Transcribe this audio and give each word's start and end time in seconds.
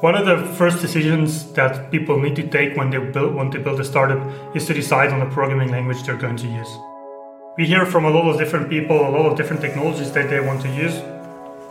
One 0.00 0.14
of 0.14 0.26
the 0.26 0.54
first 0.54 0.80
decisions 0.80 1.52
that 1.54 1.90
people 1.90 2.20
need 2.20 2.36
to 2.36 2.46
take 2.46 2.76
when 2.76 2.88
they 2.88 2.98
build, 2.98 3.34
want 3.34 3.50
to 3.54 3.58
build 3.58 3.80
a 3.80 3.84
startup 3.84 4.22
is 4.54 4.64
to 4.66 4.72
decide 4.72 5.10
on 5.10 5.18
the 5.18 5.26
programming 5.26 5.72
language 5.72 6.04
they're 6.04 6.16
going 6.16 6.36
to 6.36 6.46
use. 6.46 6.68
We 7.56 7.66
hear 7.66 7.84
from 7.84 8.04
a 8.04 8.10
lot 8.10 8.30
of 8.30 8.38
different 8.38 8.70
people, 8.70 8.96
a 8.96 9.10
lot 9.10 9.26
of 9.26 9.36
different 9.36 9.60
technologies 9.60 10.12
that 10.12 10.30
they 10.30 10.38
want 10.38 10.62
to 10.62 10.68
use, 10.68 10.94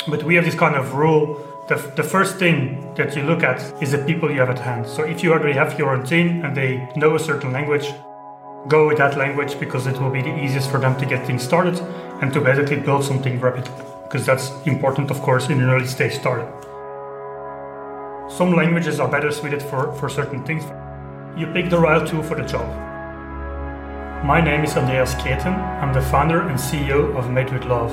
but 0.10 0.24
we 0.24 0.36
have 0.36 0.44
this 0.44 0.56
kind 0.56 0.76
of 0.76 0.94
rule. 0.96 1.42
The, 1.70 1.76
the 1.96 2.04
first 2.04 2.36
thing 2.36 2.94
that 2.96 3.16
you 3.16 3.24
look 3.24 3.44
at 3.44 3.62
is 3.82 3.94
the 3.94 4.00
people 4.00 4.30
you 4.30 4.42
have 4.42 4.50
at 4.50 4.60
hand. 4.60 4.88
So 4.88 5.04
if 5.04 5.24
you 5.24 5.32
already 5.32 5.54
have 5.54 5.80
your 5.80 5.92
own 5.92 6.06
team 6.06 6.44
and 6.44 6.54
they 6.54 6.86
know 6.98 7.16
a 7.16 7.20
certain 7.20 7.54
language, 7.54 7.88
go 8.68 8.88
with 8.88 8.98
that 8.98 9.18
language 9.18 9.58
because 9.58 9.88
it 9.88 10.02
will 10.02 10.12
be 10.12 10.22
the 10.22 10.38
easiest 10.44 10.70
for 10.70 10.82
them 10.82 11.00
to 11.00 11.06
get 11.06 11.26
things 11.26 11.44
started 11.44 11.80
and 12.22 12.34
to 12.34 12.42
basically 12.42 12.82
build 12.82 13.06
something 13.06 13.40
rapidly. 13.40 13.72
Because 14.04 14.26
that's 14.26 14.52
important, 14.66 15.12
of 15.12 15.22
course, 15.22 15.48
in 15.48 15.62
an 15.62 15.70
early 15.70 15.88
stage 15.88 16.16
startup. 16.16 16.77
Some 18.30 18.54
languages 18.54 19.00
are 19.00 19.08
better 19.08 19.32
suited 19.32 19.64
for, 19.64 19.94
for 19.94 20.10
certain 20.10 20.44
things. 20.44 20.64
You 21.40 21.48
pick 21.54 21.70
the 21.70 21.80
right 21.80 22.06
tool 22.06 22.22
for 22.22 22.36
the 22.36 22.44
job. 22.44 22.68
My 24.26 24.42
name 24.42 24.66
is 24.66 24.76
Andreas 24.76 25.14
Creten. 25.16 25.58
I'm 25.82 25.94
the 25.94 26.02
founder 26.02 26.42
and 26.42 26.60
CEO 26.60 27.16
of 27.16 27.32
Made 27.32 27.54
with 27.54 27.64
Love. 27.64 27.90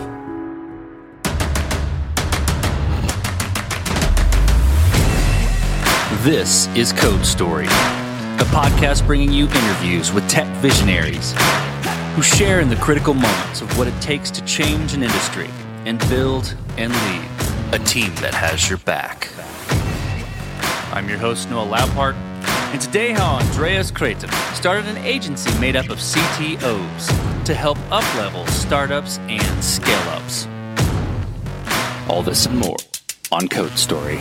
This 6.24 6.66
is 6.74 6.92
Code 6.92 7.24
Story, 7.24 7.66
a 7.66 8.46
podcast 8.50 9.06
bringing 9.06 9.30
you 9.30 9.44
interviews 9.44 10.12
with 10.12 10.28
tech 10.28 10.48
visionaries 10.56 11.32
who 12.16 12.22
share 12.22 12.58
in 12.58 12.68
the 12.68 12.76
critical 12.76 13.14
moments 13.14 13.60
of 13.60 13.78
what 13.78 13.86
it 13.86 13.98
takes 14.02 14.32
to 14.32 14.44
change 14.44 14.94
an 14.94 15.04
industry 15.04 15.48
and 15.84 16.00
build 16.08 16.56
and 16.76 16.92
lead 16.92 17.24
a 17.72 17.78
team 17.84 18.12
that 18.16 18.34
has 18.34 18.68
your 18.68 18.78
back. 18.78 19.28
I'm 20.94 21.08
your 21.08 21.18
host, 21.18 21.50
Noah 21.50 21.66
Labhart, 21.66 22.14
and 22.72 22.80
today 22.80 23.10
how 23.10 23.34
Andreas 23.34 23.90
Creten 23.90 24.30
started 24.54 24.86
an 24.86 24.96
agency 24.98 25.50
made 25.58 25.74
up 25.74 25.90
of 25.90 25.98
CTOs 25.98 27.44
to 27.46 27.52
help 27.52 27.78
uplevel 27.90 28.48
startups 28.50 29.18
and 29.18 29.64
scale 29.64 30.08
ups. 30.10 30.46
All 32.08 32.22
this 32.22 32.46
and 32.46 32.56
more 32.56 32.76
on 33.32 33.48
Code 33.48 33.76
Story. 33.76 34.20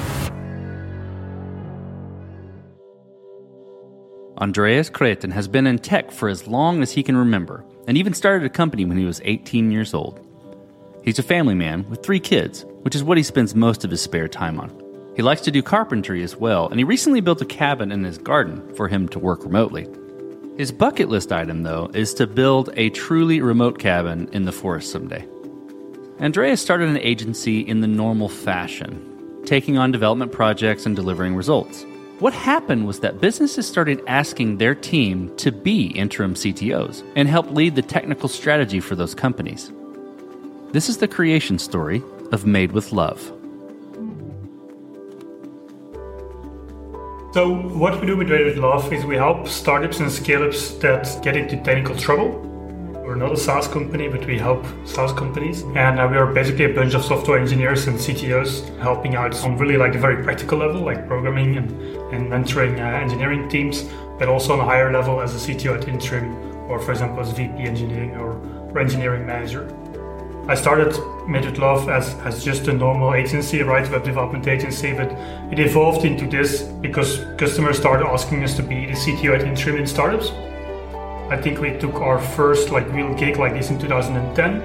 Andreas 4.39 4.89
Creten 4.89 5.31
has 5.31 5.47
been 5.47 5.67
in 5.67 5.77
tech 5.77 6.09
for 6.09 6.27
as 6.27 6.47
long 6.47 6.81
as 6.81 6.91
he 6.91 7.03
can 7.03 7.15
remember, 7.15 7.63
and 7.87 7.99
even 7.99 8.15
started 8.15 8.47
a 8.47 8.49
company 8.49 8.83
when 8.83 8.97
he 8.97 9.05
was 9.05 9.21
18 9.23 9.69
years 9.69 9.93
old. 9.93 10.19
He's 11.03 11.19
a 11.19 11.23
family 11.23 11.53
man 11.53 11.87
with 11.87 12.01
three 12.01 12.19
kids, 12.19 12.65
which 12.81 12.95
is 12.95 13.03
what 13.03 13.17
he 13.17 13.23
spends 13.23 13.53
most 13.53 13.85
of 13.85 13.91
his 13.91 14.01
spare 14.01 14.27
time 14.27 14.59
on. 14.59 14.82
He 15.15 15.21
likes 15.21 15.41
to 15.41 15.51
do 15.51 15.61
carpentry 15.61 16.23
as 16.23 16.35
well, 16.35 16.67
and 16.67 16.79
he 16.79 16.83
recently 16.83 17.21
built 17.21 17.41
a 17.41 17.45
cabin 17.45 17.91
in 17.91 18.03
his 18.03 18.17
garden 18.17 18.73
for 18.75 18.87
him 18.87 19.07
to 19.09 19.19
work 19.19 19.43
remotely. 19.43 19.87
His 20.57 20.71
bucket 20.71 21.09
list 21.09 21.31
item, 21.31 21.63
though, 21.63 21.91
is 21.93 22.13
to 22.15 22.25
build 22.25 22.71
a 22.75 22.89
truly 22.89 23.41
remote 23.41 23.77
cabin 23.79 24.27
in 24.33 24.45
the 24.45 24.51
forest 24.51 24.91
someday. 24.91 25.27
Andreas 26.19 26.61
started 26.61 26.89
an 26.89 26.97
agency 26.97 27.59
in 27.59 27.81
the 27.81 27.87
normal 27.87 28.29
fashion, 28.29 29.43
taking 29.45 29.77
on 29.77 29.91
development 29.91 30.31
projects 30.31 30.85
and 30.85 30.95
delivering 30.95 31.35
results. 31.35 31.85
What 32.19 32.33
happened 32.33 32.87
was 32.87 33.01
that 33.01 33.19
businesses 33.19 33.67
started 33.67 34.01
asking 34.07 34.57
their 34.57 34.73
team 34.75 35.35
to 35.37 35.51
be 35.51 35.87
interim 35.87 36.35
CTOs 36.35 37.03
and 37.15 37.27
help 37.27 37.51
lead 37.51 37.75
the 37.75 37.81
technical 37.81 38.29
strategy 38.29 38.79
for 38.79 38.95
those 38.95 39.13
companies. 39.13 39.71
This 40.71 40.89
is 40.89 40.97
the 40.97 41.07
creation 41.07 41.59
story 41.59 42.01
of 42.31 42.45
Made 42.45 42.71
with 42.71 42.91
Love. 42.91 43.31
So 47.33 47.49
what 47.49 47.99
we 47.99 48.05
do 48.05 48.15
with 48.15 48.29
Made 48.29 48.45
with 48.45 48.57
Love 48.57 48.93
is 48.93 49.05
we 49.05 49.15
help 49.15 49.47
startups 49.47 49.99
and 49.99 50.11
scale-ups 50.11 50.73
that 50.75 51.19
get 51.23 51.35
into 51.35 51.57
technical 51.63 51.95
trouble. 51.95 52.29
We're 53.03 53.15
not 53.15 53.31
a 53.31 53.37
SaaS 53.37 53.67
company, 53.67 54.07
but 54.07 54.23
we 54.27 54.37
help 54.37 54.63
SaaS 54.85 55.13
companies, 55.13 55.63
and 55.75 55.99
uh, 55.99 56.07
we 56.11 56.15
are 56.15 56.31
basically 56.31 56.65
a 56.65 56.73
bunch 56.75 56.93
of 56.93 57.03
software 57.03 57.39
engineers 57.39 57.87
and 57.87 57.97
CTOs 57.97 58.77
helping 58.77 59.15
out 59.15 59.43
on 59.43 59.57
really 59.57 59.77
like 59.77 59.93
the 59.93 59.97
very 59.97 60.23
practical 60.23 60.59
level, 60.59 60.81
like 60.81 61.07
programming 61.07 61.57
and, 61.57 61.71
and 62.13 62.31
mentoring 62.31 62.77
uh, 62.77 63.01
engineering 63.01 63.49
teams, 63.49 63.81
but 64.19 64.27
also 64.27 64.53
on 64.53 64.59
a 64.59 64.63
higher 64.63 64.93
level 64.93 65.19
as 65.19 65.33
a 65.33 65.51
CTO 65.51 65.81
at 65.81 65.87
Interim, 65.87 66.35
or 66.69 66.77
for 66.77 66.91
example 66.91 67.19
as 67.19 67.31
VP 67.31 67.63
engineering 67.63 68.11
or 68.11 68.37
engineering 68.77 69.25
manager. 69.25 69.75
I 70.47 70.53
started 70.53 70.93
Love 71.27 71.87
as, 71.87 72.15
as 72.25 72.43
just 72.43 72.67
a 72.67 72.73
normal 72.73 73.13
agency, 73.13 73.63
right, 73.63 73.89
web 73.89 74.03
development 74.03 74.47
agency, 74.47 74.91
but 74.91 75.09
it 75.51 75.59
evolved 75.59 76.05
into 76.05 76.27
this 76.27 76.63
because 76.63 77.23
customers 77.37 77.77
started 77.77 78.05
asking 78.05 78.43
us 78.43 78.55
to 78.57 78.63
be 78.63 78.85
the 78.85 78.91
CTO 78.91 79.39
at 79.39 79.47
Interim 79.47 79.77
in 79.77 79.87
startups. 79.87 80.31
I 81.31 81.39
think 81.41 81.59
we 81.59 81.77
took 81.77 81.95
our 81.95 82.19
first 82.19 82.71
like 82.71 82.91
real 82.91 83.13
gig 83.13 83.37
like 83.37 83.53
this 83.53 83.69
in 83.69 83.79
2010, 83.79 84.61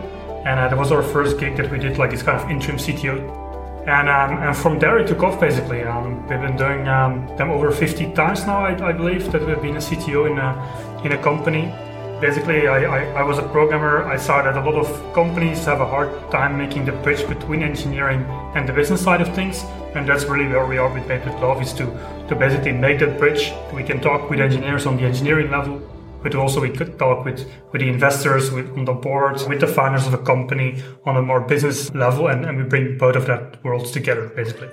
and 0.46 0.60
uh, 0.60 0.68
that 0.68 0.76
was 0.76 0.90
our 0.90 1.02
first 1.02 1.38
gig 1.38 1.56
that 1.56 1.70
we 1.70 1.78
did 1.78 1.96
like 1.96 2.10
this 2.10 2.22
kind 2.22 2.42
of 2.42 2.50
interim 2.50 2.76
CTO. 2.76 3.46
And, 3.86 4.08
um, 4.08 4.42
and 4.42 4.56
from 4.56 4.78
there 4.78 4.98
it 4.98 5.06
took 5.06 5.22
off 5.22 5.40
basically. 5.40 5.82
Um, 5.84 6.20
we've 6.26 6.40
been 6.40 6.56
doing 6.56 6.88
um, 6.88 7.26
them 7.36 7.50
over 7.50 7.70
50 7.70 8.12
times 8.12 8.44
now, 8.46 8.58
I, 8.58 8.88
I, 8.88 8.92
believe, 8.92 9.30
that 9.32 9.46
we've 9.46 9.62
been 9.62 9.76
a 9.76 9.80
CTO 9.80 10.30
in 10.30 10.38
a, 10.38 11.04
in 11.04 11.12
a 11.12 11.22
company 11.22 11.72
basically 12.20 12.66
I, 12.66 12.84
I, 12.84 13.04
I, 13.20 13.22
was 13.22 13.38
a 13.38 13.42
programmer. 13.42 14.04
I 14.04 14.16
saw 14.16 14.42
that 14.42 14.56
a 14.56 14.60
lot 14.60 14.74
of 14.74 15.14
companies 15.14 15.64
have 15.64 15.80
a 15.80 15.86
hard 15.86 16.10
time 16.30 16.58
making 16.58 16.84
the 16.84 16.92
bridge 16.92 17.26
between 17.28 17.62
engineering 17.62 18.24
and 18.54 18.68
the 18.68 18.72
business 18.72 19.02
side 19.02 19.20
of 19.20 19.34
things 19.34 19.64
and 19.94 20.08
that's 20.08 20.24
really 20.24 20.46
where 20.48 20.66
we 20.66 20.78
are 20.78 20.92
with 20.92 21.06
Made 21.06 21.24
with 21.24 21.34
Love 21.34 21.62
is 21.62 21.72
to, 21.74 21.86
to 22.28 22.34
basically 22.34 22.72
make 22.72 22.98
that 23.00 23.18
bridge 23.18 23.52
we 23.72 23.82
can 23.82 24.00
talk 24.00 24.30
with 24.30 24.40
engineers 24.40 24.86
on 24.86 24.96
the 24.96 25.04
engineering 25.04 25.50
level 25.50 25.80
but 26.22 26.34
also 26.34 26.60
we 26.60 26.70
could 26.70 26.98
talk 26.98 27.24
with, 27.24 27.48
with 27.72 27.80
the 27.80 27.88
investors 27.88 28.50
with, 28.50 28.68
on 28.76 28.84
the 28.84 28.92
board 28.92 29.40
with 29.48 29.60
the 29.60 29.66
founders 29.66 30.06
of 30.06 30.14
a 30.14 30.18
company 30.18 30.82
on 31.04 31.16
a 31.16 31.22
more 31.22 31.40
business 31.40 31.92
level 31.94 32.28
and, 32.28 32.44
and 32.44 32.58
we 32.58 32.64
bring 32.64 32.98
both 32.98 33.16
of 33.16 33.26
that 33.26 33.62
worlds 33.64 33.90
together 33.90 34.28
basically 34.28 34.68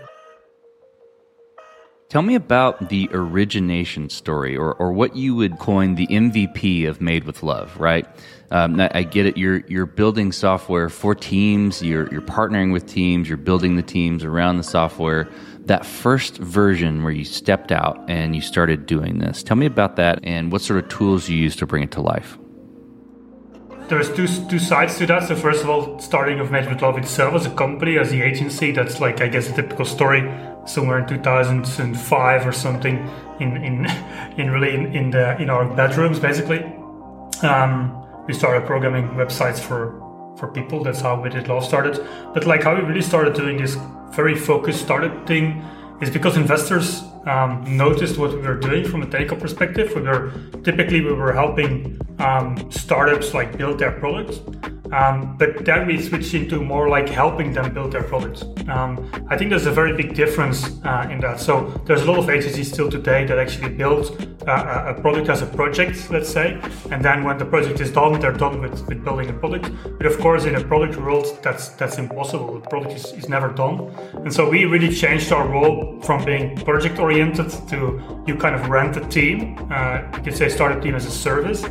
Tell 2.08 2.22
me 2.22 2.36
about 2.36 2.90
the 2.90 3.10
origination 3.12 4.10
story, 4.10 4.56
or, 4.56 4.76
or 4.76 4.92
what 4.92 5.16
you 5.16 5.36
would 5.36 5.58
coin 5.58 5.96
the 5.96 6.06
MVP 6.06 6.88
of 6.88 7.02
Made 7.02 7.24
with 7.24 7.42
Love, 7.42 7.76
right? 7.80 8.06
Um, 8.52 8.80
I 8.80 9.02
get 9.02 9.26
it. 9.26 9.38
You're 9.38 9.66
you're 9.68 9.88
building 9.88 10.32
software 10.32 10.88
for 10.90 11.16
teams. 11.16 11.82
You're 11.82 12.08
you're 12.12 12.22
partnering 12.22 12.72
with 12.72 12.86
teams. 12.86 13.28
You're 13.28 13.38
building 13.40 13.76
the 13.76 13.82
teams 13.82 14.24
around 14.24 14.58
the 14.58 14.64
software. 14.64 15.28
That 15.62 15.84
first 15.84 16.38
version 16.38 17.02
where 17.02 17.12
you 17.12 17.26
stepped 17.26 17.72
out 17.72 18.08
and 18.08 18.36
you 18.36 18.42
started 18.42 18.86
doing 18.86 19.18
this. 19.18 19.42
Tell 19.42 19.58
me 19.58 19.66
about 19.66 19.96
that 19.96 20.20
and 20.22 20.52
what 20.52 20.62
sort 20.62 20.84
of 20.84 20.90
tools 20.90 21.28
you 21.28 21.38
used 21.38 21.58
to 21.60 21.66
bring 21.66 21.82
it 21.82 21.92
to 21.94 22.02
life 22.02 22.38
there's 23.88 24.12
two 24.16 24.28
two 24.50 24.58
sides 24.58 24.98
to 24.98 25.06
that. 25.06 25.28
So 25.28 25.36
first 25.36 25.64
of 25.64 25.70
all, 25.70 26.00
starting 26.00 26.40
of 26.40 26.50
Made 26.50 26.68
with 26.68 26.82
Love 26.82 26.98
itself 26.98 27.36
as 27.36 27.46
a 27.46 27.52
company, 27.52 28.00
as 28.00 28.10
the 28.10 28.22
agency, 28.22 28.72
that's 28.72 29.00
like 29.00 29.22
I 29.22 29.28
guess 29.28 29.50
a 29.50 29.54
typical 29.54 29.86
story 29.86 30.22
somewhere 30.66 31.00
in 31.00 31.08
2005 31.08 32.48
or 32.48 32.52
something 32.52 33.10
in 33.40 33.58
in 33.58 33.86
in 34.38 34.52
really 34.52 34.74
in, 34.74 34.96
in 34.96 35.12
the 35.12 35.40
in 35.42 35.50
our 35.50 35.66
bedrooms 35.66 36.20
basically. 36.20 36.64
Um, 37.44 38.02
we 38.28 38.34
started 38.34 38.66
programming 38.66 39.10
websites 39.10 39.60
for 39.60 40.02
for 40.38 40.48
people. 40.48 40.84
That's 40.84 41.02
how 41.02 41.22
we 41.22 41.30
did 41.30 41.48
law 41.48 41.62
started. 41.62 42.06
But 42.34 42.46
like 42.46 42.64
how 42.64 42.76
we 42.76 42.82
really 42.82 43.02
started 43.02 43.34
doing 43.34 43.58
this 43.58 43.78
very 44.12 44.36
focused 44.36 44.82
startup 44.82 45.28
thing 45.28 45.64
is 46.02 46.10
because 46.10 46.38
investors 46.38 47.04
um, 47.26 47.64
noticed 47.66 48.18
what 48.18 48.32
we 48.32 48.38
were 48.38 48.60
doing 48.60 48.86
from 48.86 49.02
a 49.02 49.06
technical 49.06 49.38
perspective. 49.38 49.94
We 49.96 50.02
were 50.02 50.32
typically 50.64 51.02
we 51.02 51.14
were 51.14 51.34
helping 51.34 52.00
um, 52.20 52.72
startups 52.72 53.34
like 53.34 53.58
build 53.58 53.80
their 53.80 53.92
products, 53.92 54.40
um, 54.92 55.38
but 55.38 55.66
then 55.66 55.88
we 55.88 56.02
switched 56.02 56.34
into 56.34 56.62
more 56.62 56.90
like 56.90 57.10
helping 57.10 57.54
them 57.54 57.74
build 57.74 57.92
their 57.92 58.04
products. 58.04 58.44
Um, 58.68 59.10
I 59.30 59.38
think 59.38 59.50
there's 59.50 59.66
a 59.66 59.72
very 59.72 59.96
big 59.96 60.14
difference 60.16 60.80
uh, 60.84 61.08
in 61.12 61.20
that. 61.22 61.40
So 61.40 61.70
there's 61.86 62.02
a 62.02 62.12
lot 62.12 62.20
of 62.20 62.30
agencies 62.30 62.72
still 62.72 62.90
today 62.90 63.26
that 63.26 63.38
actually 63.38 63.70
build 63.70 64.36
uh, 64.48 64.94
a 64.96 65.02
product 65.02 65.30
as 65.30 65.42
a 65.42 65.46
project, 65.46 66.10
let's 66.12 66.30
say, 66.30 66.60
and 66.92 67.04
then 67.04 67.24
when 67.24 67.38
the 67.38 67.46
project 67.46 67.80
is 67.82 67.92
done, 67.92 68.20
they're 68.20 68.32
done 68.32 68.62
with, 68.62 68.88
with 68.88 69.04
building 69.04 69.30
a 69.30 69.34
product. 69.34 69.72
But 69.98 70.06
of 70.06 70.20
course, 70.20 70.46
in 70.46 70.56
a 70.56 70.64
product 70.64 70.98
world, 70.98 71.40
that's 71.42 71.70
that's 71.70 71.98
impossible. 71.98 72.60
The 72.60 72.70
product 72.70 72.94
is, 72.94 73.12
is 73.14 73.30
never 73.30 73.50
done, 73.50 73.92
and 74.14 74.32
so 74.34 74.50
we 74.50 74.66
really 74.66 74.94
changed 74.94 75.32
our 75.32 75.48
role 75.48 76.00
from 76.02 76.24
being 76.26 76.56
project 76.58 77.00
oriented 77.00 77.50
to 77.70 78.24
you 78.28 78.36
kind 78.36 78.56
of 78.56 78.70
rent 78.70 78.98
a 78.98 79.08
team. 79.08 79.58
Uh, 79.72 80.02
you 80.18 80.24
could 80.24 80.36
say 80.36 80.50
start 80.50 80.78
a 80.78 80.82
team 80.82 80.96
as 80.96 81.06
a 81.06 81.12
service. 81.12 81.64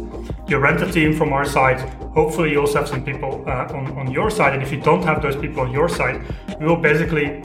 You 0.49 0.59
rent 0.59 0.83
a 0.83 0.91
team 0.91 1.15
from 1.15 1.33
our 1.33 1.45
side. 1.45 1.81
Hopefully, 2.15 2.53
you 2.53 2.61
also 2.61 2.79
have 2.79 2.89
some 2.89 3.04
people 3.05 3.45
uh, 3.47 3.79
on, 3.79 3.97
on 3.99 4.11
your 4.11 4.31
side. 4.31 4.55
And 4.55 4.63
if 4.63 4.73
you 4.73 4.81
don't 4.81 5.03
have 5.03 5.23
those 5.23 5.37
people 5.37 5.61
on 5.61 5.71
your 5.71 5.89
side, 5.89 6.23
we 6.59 6.67
will 6.67 6.77
basically 6.77 7.43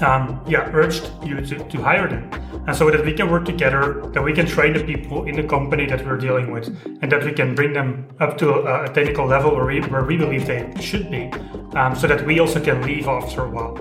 um, 0.00 0.42
yeah, 0.46 0.70
urge 0.72 1.02
you 1.24 1.40
to, 1.40 1.58
to 1.68 1.82
hire 1.82 2.08
them. 2.08 2.30
and 2.66 2.76
so 2.76 2.90
that 2.90 3.04
we 3.04 3.12
can 3.12 3.30
work 3.30 3.44
together, 3.44 4.02
that 4.12 4.22
we 4.22 4.32
can 4.32 4.46
train 4.46 4.72
the 4.72 4.82
people 4.82 5.24
in 5.24 5.36
the 5.36 5.42
company 5.42 5.86
that 5.86 6.04
we're 6.04 6.16
dealing 6.16 6.50
with, 6.50 6.68
and 7.02 7.12
that 7.12 7.22
we 7.24 7.32
can 7.32 7.54
bring 7.54 7.72
them 7.72 8.06
up 8.20 8.38
to 8.38 8.50
a, 8.50 8.84
a 8.84 8.88
technical 8.92 9.26
level 9.26 9.54
where 9.54 9.66
we, 9.66 9.80
where 9.82 10.04
we 10.04 10.16
believe 10.16 10.46
they 10.46 10.72
should 10.80 11.10
be, 11.10 11.30
um, 11.76 11.94
so 11.94 12.06
that 12.06 12.24
we 12.26 12.40
also 12.40 12.60
can 12.60 12.80
leave 12.82 13.06
after 13.06 13.44
a 13.44 13.50
while. 13.50 13.76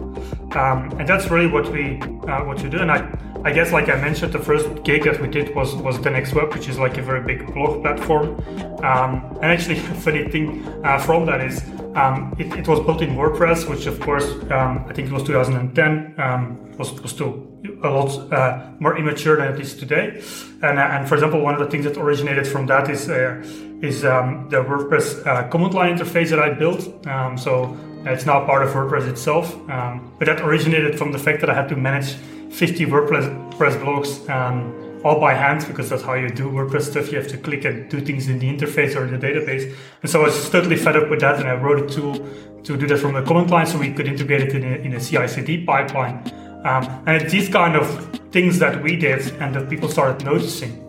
Um, 0.57 0.91
and 0.99 1.07
that's 1.07 1.29
really 1.29 1.47
what 1.47 1.71
we 1.71 1.99
uh, 2.27 2.43
what 2.43 2.61
we 2.61 2.69
do. 2.69 2.79
And 2.79 2.91
I, 2.91 2.99
I 3.45 3.51
guess, 3.51 3.73
like 3.73 3.89
I 3.89 3.99
mentioned, 3.99 4.31
the 4.31 4.39
first 4.39 4.83
gig 4.83 5.03
that 5.03 5.21
we 5.21 5.27
did 5.27 5.53
was 5.53 5.75
was 5.75 5.99
the 5.99 6.09
next 6.09 6.33
web, 6.33 6.53
which 6.53 6.69
is 6.69 6.79
like 6.79 6.97
a 6.97 7.01
very 7.01 7.21
big 7.21 7.53
blog 7.53 7.81
platform. 7.81 8.41
Um, 8.81 9.37
and 9.41 9.51
actually, 9.51 9.75
funny 10.05 10.29
thing 10.29 10.65
uh, 10.85 10.97
from 10.99 11.25
that 11.25 11.41
is 11.41 11.61
um, 11.95 12.33
it, 12.39 12.47
it, 12.59 12.67
was 12.69 12.79
built 12.79 13.01
in 13.01 13.17
WordPress, 13.17 13.69
which 13.69 13.85
of 13.85 13.99
course 13.99 14.25
um, 14.49 14.85
I 14.87 14.93
think 14.93 15.09
it 15.09 15.13
was 15.13 15.23
2010 15.23 16.15
um, 16.17 16.71
was, 16.77 16.93
was 17.01 17.11
still 17.11 17.45
a 17.83 17.89
lot 17.89 18.31
uh, 18.31 18.71
more 18.79 18.97
immature 18.97 19.35
than 19.35 19.53
it 19.53 19.59
is 19.59 19.75
today. 19.75 20.21
And, 20.61 20.79
uh, 20.79 20.81
and 20.81 21.07
for 21.07 21.15
example, 21.15 21.41
one 21.41 21.53
of 21.53 21.59
the 21.59 21.69
things 21.69 21.83
that 21.83 21.97
originated 21.97 22.47
from 22.47 22.65
that 22.67 22.89
is 22.89 23.09
uh, 23.09 23.43
is 23.81 24.05
um, 24.05 24.47
the 24.49 24.63
WordPress 24.63 25.27
uh, 25.27 25.49
command 25.49 25.73
line 25.73 25.97
interface 25.97 26.29
that 26.29 26.39
I 26.39 26.51
built. 26.51 27.05
Um, 27.07 27.37
so 27.37 27.77
it's 28.05 28.25
now 28.25 28.45
part 28.45 28.63
of 28.63 28.69
WordPress 28.69 29.09
itself, 29.09 29.53
but 29.67 30.25
that 30.27 30.39
originated 30.39 30.97
from 30.97 31.11
the 31.11 31.19
fact 31.19 31.41
that 31.41 31.49
I 31.49 31.53
had 31.53 31.67
to 31.69 31.75
manage 31.75 32.15
50 32.53 32.85
WordPress 32.85 33.81
blogs 33.81 34.29
um, 34.29 35.01
all 35.03 35.19
by 35.19 35.33
hand 35.33 35.65
because 35.67 35.89
that's 35.89 36.03
how 36.03 36.13
you 36.13 36.29
do 36.29 36.49
WordPress 36.49 36.91
stuff. 36.91 37.11
You 37.11 37.17
have 37.17 37.27
to 37.29 37.37
click 37.37 37.65
and 37.65 37.89
do 37.89 37.99
things 37.99 38.29
in 38.29 38.39
the 38.39 38.47
interface 38.47 38.95
or 38.95 39.05
in 39.05 39.19
the 39.19 39.27
database. 39.27 39.75
And 40.01 40.09
so 40.09 40.21
I 40.21 40.25
was 40.25 40.49
totally 40.49 40.77
fed 40.77 40.95
up 40.95 41.09
with 41.09 41.19
that, 41.21 41.39
and 41.39 41.47
I 41.49 41.55
wrote 41.55 41.83
a 41.83 41.93
tool 41.93 42.15
to 42.63 42.77
do 42.77 42.87
that 42.87 42.99
from 42.99 43.13
the 43.13 43.21
command 43.23 43.49
line 43.49 43.65
so 43.65 43.77
we 43.77 43.91
could 43.91 44.07
integrate 44.07 44.41
it 44.41 44.55
in 44.55 44.63
a, 44.63 44.75
in 44.77 44.93
a 44.93 44.99
CI/CD 44.99 45.65
pipeline. 45.65 46.15
Um, 46.63 47.03
and 47.05 47.21
it's 47.21 47.31
these 47.31 47.49
kind 47.49 47.75
of 47.75 48.19
things 48.31 48.59
that 48.59 48.81
we 48.81 48.95
did 48.95 49.19
and 49.41 49.53
that 49.55 49.69
people 49.69 49.89
started 49.89 50.23
noticing. 50.23 50.79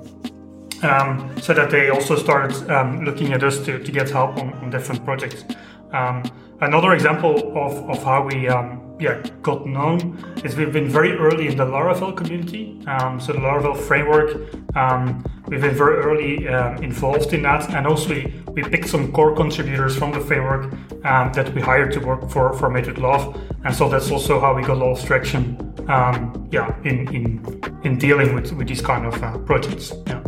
Um, 0.83 1.35
so 1.41 1.55
that 1.55 1.71
they 1.71 1.89
also 1.89 2.15
started 2.15 2.71
um, 2.71 3.07
looking 3.07 3.33
at 3.33 3.43
us 3.43 3.59
to, 3.65 3.83
to 3.83 3.91
get 3.91 4.11
help 4.11 4.37
on, 4.37 4.53
on 4.55 4.69
different 4.69 5.03
projects. 5.03 5.43
Um, 5.93 6.23
another 6.61 6.93
example 6.93 7.57
of, 7.57 7.89
of 7.89 8.03
how 8.05 8.23
we 8.27 8.49
um, 8.49 8.84
yeah, 9.00 9.23
got 9.43 9.67
known 9.67 10.17
is 10.44 10.56
we've 10.56 10.73
been 10.73 10.88
very 10.88 11.12
early 11.12 11.49
in 11.49 11.56
the 11.56 11.64
Laravel 11.64 12.17
community. 12.17 12.81
Um, 12.87 13.20
so 13.20 13.32
the 13.32 13.38
Laravel 13.41 13.76
framework, 13.76 14.55
um, 14.76 15.25
we've 15.49 15.61
been 15.61 15.75
very 15.75 15.96
early 15.96 16.49
um, 16.49 16.82
involved 16.82 17.32
in 17.32 17.43
that, 17.43 17.70
and 17.75 17.87
also 17.87 18.11
we, 18.11 18.43
we 18.52 18.62
picked 18.62 18.88
some 18.88 19.11
core 19.12 19.35
contributors 19.35 19.96
from 19.96 20.12
the 20.12 20.20
framework 20.20 20.73
um, 21.05 21.32
that 21.32 21.52
we 21.55 21.61
hired 21.61 21.93
to 21.93 22.00
work 22.00 22.31
for 22.31 22.52
for 22.55 22.70
with 22.70 22.99
Love, 22.99 23.41
and 23.64 23.75
so 23.75 23.88
that's 23.88 24.11
also 24.11 24.41
how 24.41 24.55
we 24.55 24.62
got 24.62 24.76
a 24.76 24.85
lot 24.85 24.99
of 24.99 25.05
traction. 25.05 25.56
yeah, 26.50 26.75
in 26.85 27.08
in 27.14 27.61
in 27.82 27.99
dealing 27.99 28.35
with 28.35 28.52
with 28.52 28.69
these 28.69 28.81
kind 28.82 29.06
of 29.06 29.23
uh, 29.23 29.38
projects. 29.38 29.93
Yeah. 30.06 30.23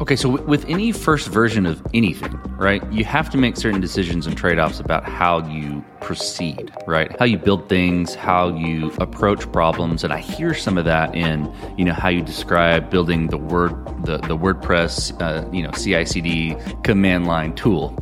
Okay, 0.00 0.16
so 0.16 0.42
with 0.42 0.64
any 0.68 0.90
first 0.90 1.28
version 1.28 1.66
of 1.66 1.80
anything, 1.94 2.32
right, 2.56 2.82
you 2.92 3.04
have 3.04 3.30
to 3.30 3.38
make 3.38 3.56
certain 3.56 3.80
decisions 3.80 4.26
and 4.26 4.36
trade 4.36 4.58
offs 4.58 4.80
about 4.80 5.04
how 5.04 5.46
you 5.48 5.84
proceed, 6.00 6.72
right? 6.88 7.16
How 7.20 7.26
you 7.26 7.38
build 7.38 7.68
things, 7.68 8.12
how 8.16 8.48
you 8.48 8.90
approach 8.98 9.50
problems, 9.52 10.02
and 10.02 10.12
I 10.12 10.18
hear 10.18 10.52
some 10.52 10.78
of 10.78 10.84
that 10.86 11.14
in 11.14 11.48
you 11.78 11.84
know 11.84 11.92
how 11.92 12.08
you 12.08 12.22
describe 12.22 12.90
building 12.90 13.28
the 13.28 13.38
word 13.38 13.72
the 14.04 14.18
the 14.18 14.36
WordPress 14.36 15.20
uh, 15.22 15.48
you 15.52 15.62
know 15.62 15.70
CI/CD 15.70 16.56
command 16.82 17.28
line 17.28 17.54
tool. 17.54 17.96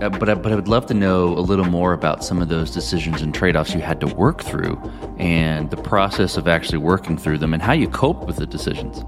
Uh, 0.00 0.10
but 0.10 0.28
I, 0.28 0.34
but 0.34 0.52
I 0.52 0.54
would 0.54 0.68
love 0.68 0.86
to 0.86 0.94
know 0.94 1.36
a 1.36 1.40
little 1.40 1.64
more 1.64 1.94
about 1.94 2.22
some 2.24 2.40
of 2.40 2.48
those 2.48 2.70
decisions 2.70 3.22
and 3.22 3.34
trade 3.34 3.56
offs 3.56 3.74
you 3.74 3.80
had 3.80 4.00
to 4.02 4.06
work 4.06 4.40
through, 4.40 4.80
and 5.18 5.68
the 5.72 5.78
process 5.78 6.36
of 6.36 6.46
actually 6.46 6.78
working 6.78 7.18
through 7.18 7.38
them, 7.38 7.52
and 7.52 7.60
how 7.60 7.72
you 7.72 7.88
cope 7.88 8.24
with 8.24 8.36
the 8.36 8.46
decisions. 8.46 9.02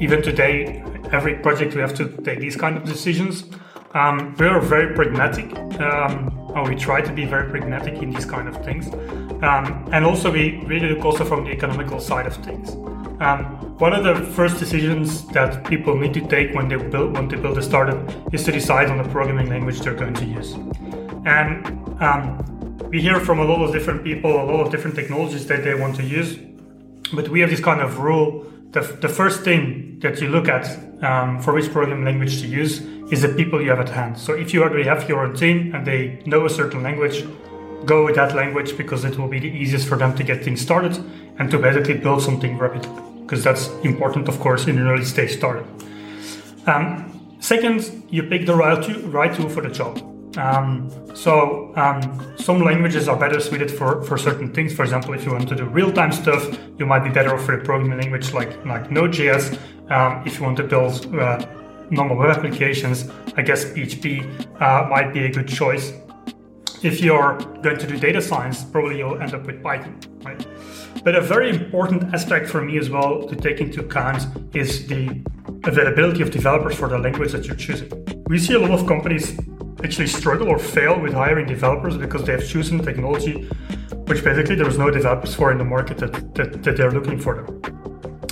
Even 0.00 0.22
today, 0.22 0.82
every 1.12 1.34
project 1.36 1.74
we 1.74 1.80
have 1.80 1.94
to 1.94 2.08
take 2.22 2.40
these 2.40 2.56
kind 2.56 2.76
of 2.76 2.84
decisions. 2.84 3.44
Um, 3.94 4.34
we 4.38 4.46
are 4.46 4.60
very 4.60 4.94
pragmatic, 4.94 5.56
um, 5.80 6.50
or 6.54 6.68
we 6.68 6.76
try 6.76 7.00
to 7.00 7.12
be 7.12 7.24
very 7.24 7.50
pragmatic 7.50 8.02
in 8.02 8.10
these 8.10 8.26
kind 8.26 8.48
of 8.48 8.62
things. 8.64 8.88
Um, 9.42 9.88
and 9.92 10.04
also, 10.04 10.30
we 10.30 10.62
really 10.66 10.90
look 10.90 11.04
also 11.04 11.24
from 11.24 11.44
the 11.44 11.50
economical 11.50 12.00
side 12.00 12.26
of 12.26 12.36
things. 12.36 12.70
Um, 13.20 13.44
one 13.78 13.94
of 13.94 14.04
the 14.04 14.14
first 14.32 14.58
decisions 14.58 15.26
that 15.28 15.64
people 15.64 15.96
need 15.96 16.12
to 16.14 16.20
take 16.20 16.54
when 16.54 16.68
they 16.68 16.76
build 16.76 17.14
when 17.14 17.28
they 17.28 17.36
build 17.36 17.56
a 17.56 17.62
startup 17.62 17.98
is 18.34 18.44
to 18.44 18.52
decide 18.52 18.90
on 18.90 18.98
the 18.98 19.08
programming 19.08 19.48
language 19.48 19.80
they're 19.80 19.94
going 19.94 20.14
to 20.14 20.24
use. 20.24 20.52
And 21.24 21.66
um, 22.02 22.88
we 22.90 23.00
hear 23.00 23.18
from 23.20 23.38
a 23.38 23.44
lot 23.44 23.64
of 23.64 23.72
different 23.72 24.04
people, 24.04 24.30
a 24.32 24.44
lot 24.44 24.60
of 24.66 24.70
different 24.70 24.96
technologies 24.96 25.46
that 25.46 25.64
they 25.64 25.74
want 25.74 25.96
to 25.96 26.02
use, 26.02 26.38
but 27.14 27.28
we 27.28 27.40
have 27.40 27.50
this 27.50 27.60
kind 27.60 27.80
of 27.80 27.98
rule 27.98 28.44
the, 28.76 28.82
the 29.00 29.08
first 29.08 29.42
thing 29.42 29.98
that 30.00 30.20
you 30.20 30.28
look 30.28 30.48
at 30.48 30.66
um, 31.02 31.40
for 31.40 31.54
which 31.54 31.72
programming 31.72 32.04
language 32.04 32.42
to 32.42 32.46
use 32.46 32.80
is 33.10 33.22
the 33.22 33.28
people 33.28 33.62
you 33.62 33.70
have 33.70 33.80
at 33.80 33.88
hand. 33.88 34.18
So 34.18 34.34
if 34.34 34.52
you 34.52 34.62
already 34.62 34.84
have 34.84 35.08
your 35.08 35.24
own 35.24 35.34
team 35.34 35.74
and 35.74 35.86
they 35.86 36.22
know 36.26 36.44
a 36.44 36.50
certain 36.50 36.82
language, 36.82 37.24
go 37.86 38.04
with 38.04 38.16
that 38.16 38.34
language 38.34 38.76
because 38.76 39.04
it 39.04 39.16
will 39.18 39.28
be 39.28 39.38
the 39.38 39.48
easiest 39.48 39.88
for 39.88 39.96
them 39.96 40.14
to 40.16 40.22
get 40.22 40.44
things 40.44 40.60
started 40.60 40.94
and 41.38 41.50
to 41.50 41.58
basically 41.58 41.94
build 41.94 42.22
something 42.22 42.58
rapidly. 42.58 42.90
Because 43.22 43.42
that's 43.42 43.68
important, 43.82 44.28
of 44.28 44.38
course, 44.40 44.66
in 44.66 44.78
an 44.78 44.86
early 44.86 45.04
stage 45.04 45.36
startup. 45.36 45.66
Um, 46.66 47.36
second, 47.40 48.04
you 48.10 48.24
pick 48.24 48.44
the 48.44 48.54
right, 48.54 49.04
right 49.04 49.34
tool 49.34 49.48
for 49.48 49.62
the 49.62 49.70
job. 49.70 50.15
Um, 50.36 50.90
so 51.14 51.72
um, 51.76 52.36
some 52.36 52.62
languages 52.62 53.08
are 53.08 53.16
better 53.16 53.40
suited 53.40 53.70
for, 53.70 54.02
for 54.02 54.18
certain 54.18 54.52
things. 54.52 54.74
For 54.74 54.82
example, 54.82 55.14
if 55.14 55.24
you 55.24 55.32
want 55.32 55.48
to 55.48 55.56
do 55.56 55.64
real-time 55.64 56.12
stuff, 56.12 56.44
you 56.78 56.86
might 56.86 57.04
be 57.04 57.10
better 57.10 57.34
off 57.34 57.44
for 57.44 57.54
a 57.54 57.64
programming 57.64 57.98
language 57.98 58.32
like, 58.32 58.64
like 58.64 58.90
Node.js. 58.90 59.58
Um, 59.90 60.26
if 60.26 60.38
you 60.38 60.44
want 60.44 60.56
to 60.58 60.64
build 60.64 61.14
uh, 61.14 61.46
normal 61.90 62.16
web 62.16 62.36
applications, 62.36 63.08
I 63.36 63.42
guess 63.42 63.64
PHP 63.64 64.60
uh, 64.60 64.88
might 64.88 65.12
be 65.12 65.24
a 65.24 65.30
good 65.30 65.48
choice. 65.48 65.92
If 66.82 67.00
you're 67.00 67.38
going 67.62 67.78
to 67.78 67.86
do 67.86 67.98
data 67.98 68.20
science, 68.20 68.64
probably 68.64 68.98
you'll 68.98 69.20
end 69.20 69.34
up 69.34 69.46
with 69.46 69.62
Python, 69.62 69.98
right? 70.22 70.46
But 71.04 71.14
a 71.14 71.20
very 71.20 71.50
important 71.50 72.14
aspect 72.14 72.48
for 72.48 72.62
me 72.62 72.78
as 72.78 72.90
well 72.90 73.26
to 73.28 73.36
take 73.36 73.60
into 73.60 73.80
account 73.80 74.26
is 74.54 74.86
the 74.86 75.22
availability 75.64 76.22
of 76.22 76.30
developers 76.30 76.76
for 76.76 76.88
the 76.88 76.98
language 76.98 77.32
that 77.32 77.46
you're 77.46 77.56
choosing. 77.56 77.90
We 78.26 78.38
see 78.38 78.54
a 78.54 78.58
lot 78.58 78.72
of 78.72 78.86
companies 78.86 79.38
actually 79.84 80.08
struggle 80.08 80.48
or 80.48 80.58
fail 80.58 80.98
with 81.00 81.12
hiring 81.12 81.46
developers 81.46 81.96
because 81.96 82.24
they 82.24 82.32
have 82.32 82.46
chosen 82.46 82.82
technology 82.84 83.48
which 84.06 84.22
basically 84.22 84.54
there 84.54 84.66
was 84.66 84.78
no 84.78 84.90
developers 84.90 85.34
for 85.34 85.50
in 85.50 85.58
the 85.58 85.64
market 85.64 85.98
that, 85.98 86.34
that, 86.34 86.62
that 86.62 86.76
they're 86.76 86.92
looking 86.92 87.18
for 87.18 87.42
them. 87.42 87.62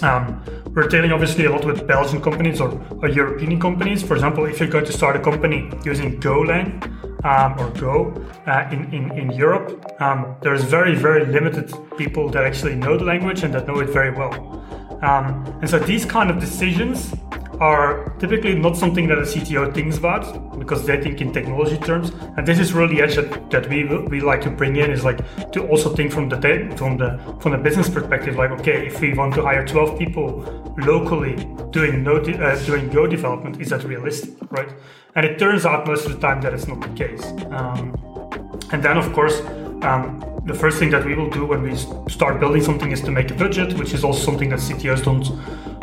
Um, 0.03 0.43
we're 0.75 0.89
dealing 0.89 1.13
obviously 1.13 1.45
a 1.45 1.51
lot 1.51 1.65
with 1.65 1.87
Belgian 1.87 2.21
companies 2.21 2.61
or, 2.61 2.71
or, 3.01 3.09
European 3.09 3.61
companies. 3.61 4.03
For 4.03 4.15
example, 4.15 4.45
if 4.47 4.59
you're 4.59 4.69
going 4.69 4.85
to 4.85 4.93
start 4.93 5.15
a 5.15 5.21
company 5.21 5.71
using 5.85 6.21
Golang 6.21 6.83
um, 7.25 7.59
or 7.61 7.71
Go 7.79 8.11
uh, 8.47 8.69
in, 8.73 8.93
in, 8.93 9.13
in 9.17 9.31
Europe, 9.31 9.85
um, 10.01 10.37
there's 10.43 10.65
very, 10.65 10.97
very 10.97 11.27
limited 11.27 11.73
people 11.97 12.29
that 12.31 12.45
actually 12.45 12.75
know 12.75 12.99
the 12.99 13.05
language 13.05 13.45
and 13.45 13.55
that 13.55 13.69
know 13.69 13.79
it 13.79 13.91
very 13.91 14.11
well. 14.11 14.33
Um, 15.03 15.45
and 15.61 15.69
so 15.69 15.79
these 15.79 16.05
kind 16.05 16.31
of 16.31 16.41
decisions 16.41 17.15
are 17.61 18.11
typically 18.19 18.55
not 18.55 18.77
something 18.77 19.07
that 19.09 19.19
a 19.19 19.23
CTO 19.23 19.73
thinks 19.73 19.97
about 19.97 20.59
because 20.59 20.87
they 20.87 21.01
think 21.01 21.21
in 21.21 21.33
technology 21.33 21.79
terms. 21.79 22.11
And 22.37 22.47
this 22.47 22.59
is 22.59 22.73
really 22.73 22.97
the 22.97 23.03
edge 23.03 23.17
that, 23.17 23.51
that 23.51 23.69
we 23.69 23.85
we 23.85 24.21
like 24.21 24.43
to 24.43 24.51
bring 24.51 24.77
in 24.77 24.91
is 24.91 25.05
like 25.05 25.19
to 25.53 25.67
also 25.69 25.95
think 25.95 26.13
from 26.13 26.29
the 26.29 26.37
from 26.77 26.97
the 26.97 27.37
from 27.41 27.53
the 27.53 27.59
business 27.59 27.89
perspective. 27.89 28.37
Like, 28.37 28.51
okay, 28.53 28.87
if 28.87 29.01
we 29.01 29.15
want 29.15 29.35
to 29.35 29.43
hire 29.43 29.65
12 29.67 29.99
people 29.99 30.75
locally 30.79 31.37
doing 31.71 32.03
no 32.03 32.17
uh, 32.17 32.65
doing 32.65 32.91
Go 32.91 33.07
development, 33.07 33.61
is 33.61 33.71
that 33.71 33.85
realistic, 33.85 34.35
right? 34.51 34.71
And 35.17 35.25
it 35.25 35.39
turns 35.39 35.65
out 35.65 35.87
most 35.87 36.07
of 36.07 36.13
the 36.13 36.19
time 36.19 36.41
that 36.43 36.53
it's 36.53 36.67
not 36.67 36.81
the 36.81 36.89
case. 36.89 37.25
Um, 37.51 37.95
and 38.73 38.83
then, 38.83 38.97
of 38.97 39.13
course. 39.13 39.41
Um, 39.83 40.23
the 40.45 40.55
first 40.55 40.79
thing 40.79 40.91
that 40.91 41.05
we 41.05 41.15
will 41.15 41.31
do 41.31 41.47
when 41.47 41.63
we 41.63 41.75
start 42.11 42.39
building 42.39 42.63
something 42.63 42.93
is 42.93 43.01
to 43.03 43.11
make 43.11 43.31
a 43.31 43.35
budget, 43.35 43.73
which 43.75 43.95
is 43.95 44.05
also 44.05 44.21
something 44.21 44.51
that 44.51 44.59
CTOs 44.59 45.03
don't 45.05 45.25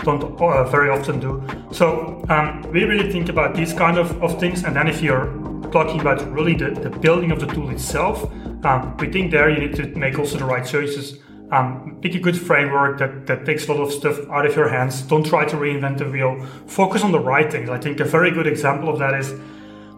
don't 0.03 0.39
uh, 0.41 0.63
very 0.65 0.89
often 0.89 1.19
do. 1.19 1.43
So 1.71 2.23
um, 2.29 2.61
we 2.71 2.83
really 2.83 3.11
think 3.11 3.29
about 3.29 3.55
these 3.55 3.73
kind 3.73 3.97
of, 3.97 4.21
of 4.23 4.39
things, 4.39 4.63
and 4.63 4.75
then 4.75 4.87
if 4.87 5.01
you're 5.01 5.27
talking 5.71 5.99
about 5.99 6.29
really 6.31 6.55
the, 6.55 6.71
the 6.71 6.89
building 6.89 7.31
of 7.31 7.39
the 7.39 7.47
tool 7.47 7.69
itself, 7.69 8.23
um, 8.65 8.95
we 8.97 9.11
think 9.11 9.31
there 9.31 9.49
you 9.49 9.59
need 9.59 9.75
to 9.75 9.87
make 9.97 10.19
also 10.19 10.37
the 10.37 10.45
right 10.45 10.65
choices. 10.65 11.17
Um, 11.51 11.97
pick 12.01 12.15
a 12.15 12.19
good 12.19 12.39
framework 12.39 12.97
that, 12.99 13.27
that 13.27 13.45
takes 13.45 13.67
a 13.67 13.73
lot 13.73 13.81
of 13.81 13.91
stuff 13.91 14.17
out 14.29 14.45
of 14.45 14.55
your 14.55 14.69
hands. 14.69 15.01
Don't 15.01 15.25
try 15.25 15.43
to 15.45 15.55
reinvent 15.57 15.97
the 15.97 16.05
wheel. 16.05 16.45
Focus 16.65 17.03
on 17.03 17.11
the 17.11 17.19
right 17.19 17.51
things. 17.51 17.69
I 17.69 17.77
think 17.77 17.99
a 17.99 18.05
very 18.05 18.31
good 18.31 18.47
example 18.47 18.87
of 18.87 18.99
that 18.99 19.13
is 19.15 19.33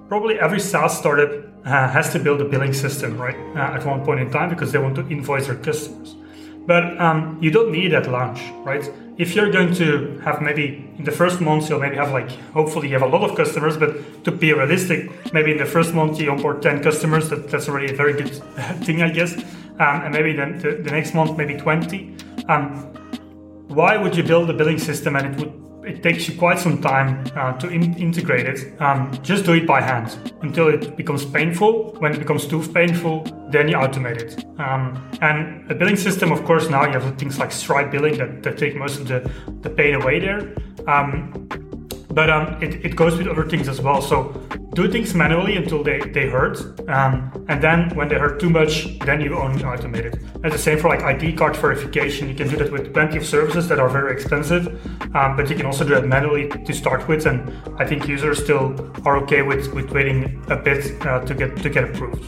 probably 0.08 0.40
every 0.40 0.60
SaaS 0.60 0.98
startup 0.98 1.53
uh, 1.66 1.88
has 1.90 2.12
to 2.12 2.20
build 2.20 2.42
a 2.42 2.46
billing 2.46 2.74
system, 2.74 3.18
right, 3.18 3.38
uh, 3.56 3.76
at 3.76 3.86
one 3.86 4.04
point 4.04 4.20
in 4.20 4.30
time 4.32 4.50
because 4.50 4.72
they 4.72 4.80
want 4.80 4.96
to 4.96 5.08
invoice 5.08 5.48
their 5.48 5.56
customers. 5.56 6.16
But 6.66 7.00
um, 7.00 7.38
you 7.42 7.52
don't 7.52 7.72
need 7.72 7.94
at 7.94 8.08
launch, 8.08 8.42
right? 8.64 8.90
If 9.18 9.36
you're 9.36 9.52
going 9.52 9.74
to 9.76 10.18
have 10.20 10.42
maybe 10.42 10.90
in 10.98 11.04
the 11.04 11.12
first 11.12 11.42
month, 11.42 11.70
you'll 11.70 11.80
maybe 11.80 11.98
have 11.98 12.12
like, 12.12 12.32
hopefully 12.54 12.88
you 12.88 12.94
have 12.94 13.04
a 13.04 13.18
lot 13.18 13.30
of 13.30 13.36
customers, 13.36 13.78
but 13.78 14.24
to 14.24 14.32
be 14.32 14.54
realistic, 14.54 15.12
maybe 15.34 15.52
in 15.52 15.58
the 15.58 15.66
first 15.66 15.94
month 15.94 16.20
you 16.20 16.32
onboard 16.32 16.62
10 16.62 16.82
customers, 16.82 17.30
that, 17.30 17.50
that's 17.50 17.68
already 17.68 17.94
a 17.94 17.96
very 17.96 18.14
good 18.14 18.30
thing, 18.86 19.02
I 19.02 19.10
guess. 19.10 19.38
Um, 19.80 20.04
and 20.04 20.14
maybe 20.14 20.34
then 20.34 20.60
the, 20.60 20.72
the, 20.72 20.92
next 20.92 21.14
month, 21.14 21.38
maybe 21.38 21.56
20. 21.58 22.16
Um, 22.48 22.76
why 23.68 23.98
would 23.98 24.16
you 24.16 24.24
build 24.24 24.50
a 24.50 24.54
billing 24.54 24.80
system 24.80 25.16
and 25.16 25.34
it 25.34 25.40
would 25.40 25.64
it 25.86 26.02
takes 26.04 26.28
you 26.28 26.38
quite 26.38 26.60
some 26.60 26.82
time 26.82 27.26
uh, 27.36 27.54
to 27.54 27.68
in- 27.70 27.98
integrate 27.98 28.46
it. 28.46 28.82
Um, 28.82 29.12
just 29.22 29.46
do 29.46 29.54
it 29.54 29.68
by 29.68 29.82
hand 29.82 30.18
until 30.42 30.68
it 30.68 30.96
becomes 30.96 31.26
painful. 31.26 31.96
When 32.00 32.14
it 32.14 32.20
becomes 32.20 32.46
too 32.48 32.62
painful, 32.74 33.24
then 33.50 33.68
you 33.68 33.76
automate 33.76 34.22
it. 34.22 34.46
Um, 34.60 35.10
and 35.22 35.70
a 35.72 35.76
billing 35.76 35.96
system, 35.98 36.32
of 36.32 36.44
course, 36.46 36.70
now 36.70 36.86
you 36.86 36.94
have 36.94 37.18
things 37.18 37.40
like 37.40 37.52
Stripe 37.52 37.92
billing 37.92 38.18
that, 38.18 38.44
that 38.44 38.58
take 38.58 38.76
most 38.76 39.00
of 39.00 39.08
the, 39.08 39.30
the 39.62 39.70
pain 39.70 39.96
away 39.96 40.20
there. 40.20 40.56
Um, 40.88 41.48
but 42.14 42.30
um, 42.30 42.62
it, 42.62 42.86
it 42.86 42.96
goes 42.96 43.18
with 43.18 43.28
other 43.28 43.48
things 43.48 43.68
as 43.68 43.82
well. 43.82 44.02
So 44.02 44.32
do 44.74 44.92
things 44.92 45.14
manually 45.14 45.56
until 45.56 45.84
they, 45.84 46.00
they 46.00 46.30
hurt. 46.30 46.58
Um, 46.90 47.46
and 47.50 47.62
then 47.62 47.90
when 47.96 48.08
they 48.08 48.16
hurt 48.16 48.40
too 48.40 48.50
much, 48.50 49.00
then 49.00 49.22
you 49.22 49.36
only 49.38 49.64
automate 49.64 50.06
it. 50.06 50.16
And 50.44 50.52
the 50.52 50.58
same 50.58 50.80
for 50.80 50.90
like 50.90 51.02
ID 51.02 51.34
card 51.34 51.56
verification. 51.56 52.30
You 52.30 52.36
can 52.36 52.50
do 52.50 52.58
that 52.58 52.72
with 52.72 52.94
plenty 52.94 53.18
of 53.18 53.26
services 53.26 53.68
that 53.68 53.80
are 53.80 53.90
very 53.90 54.14
expensive, 54.14 54.68
um, 55.16 55.36
but 55.36 55.50
you 55.50 55.56
can 55.56 55.66
also 55.66 55.84
do 55.84 55.96
that 55.96 56.06
manually 56.06 56.50
to 56.50 56.74
start 56.74 57.08
with. 57.08 57.26
And 57.26 57.52
I 57.80 57.86
think 57.86 58.08
users 58.08 58.44
still 58.44 58.92
are 59.06 59.18
okay 59.24 59.42
with, 59.42 59.74
with 59.74 59.92
waiting 59.92 60.44
a 60.50 60.56
bit 60.56 61.02
uh, 61.06 61.22
to 61.26 61.34
get 61.34 61.58
to 61.58 61.70
get 61.70 61.84
approved. 61.84 62.26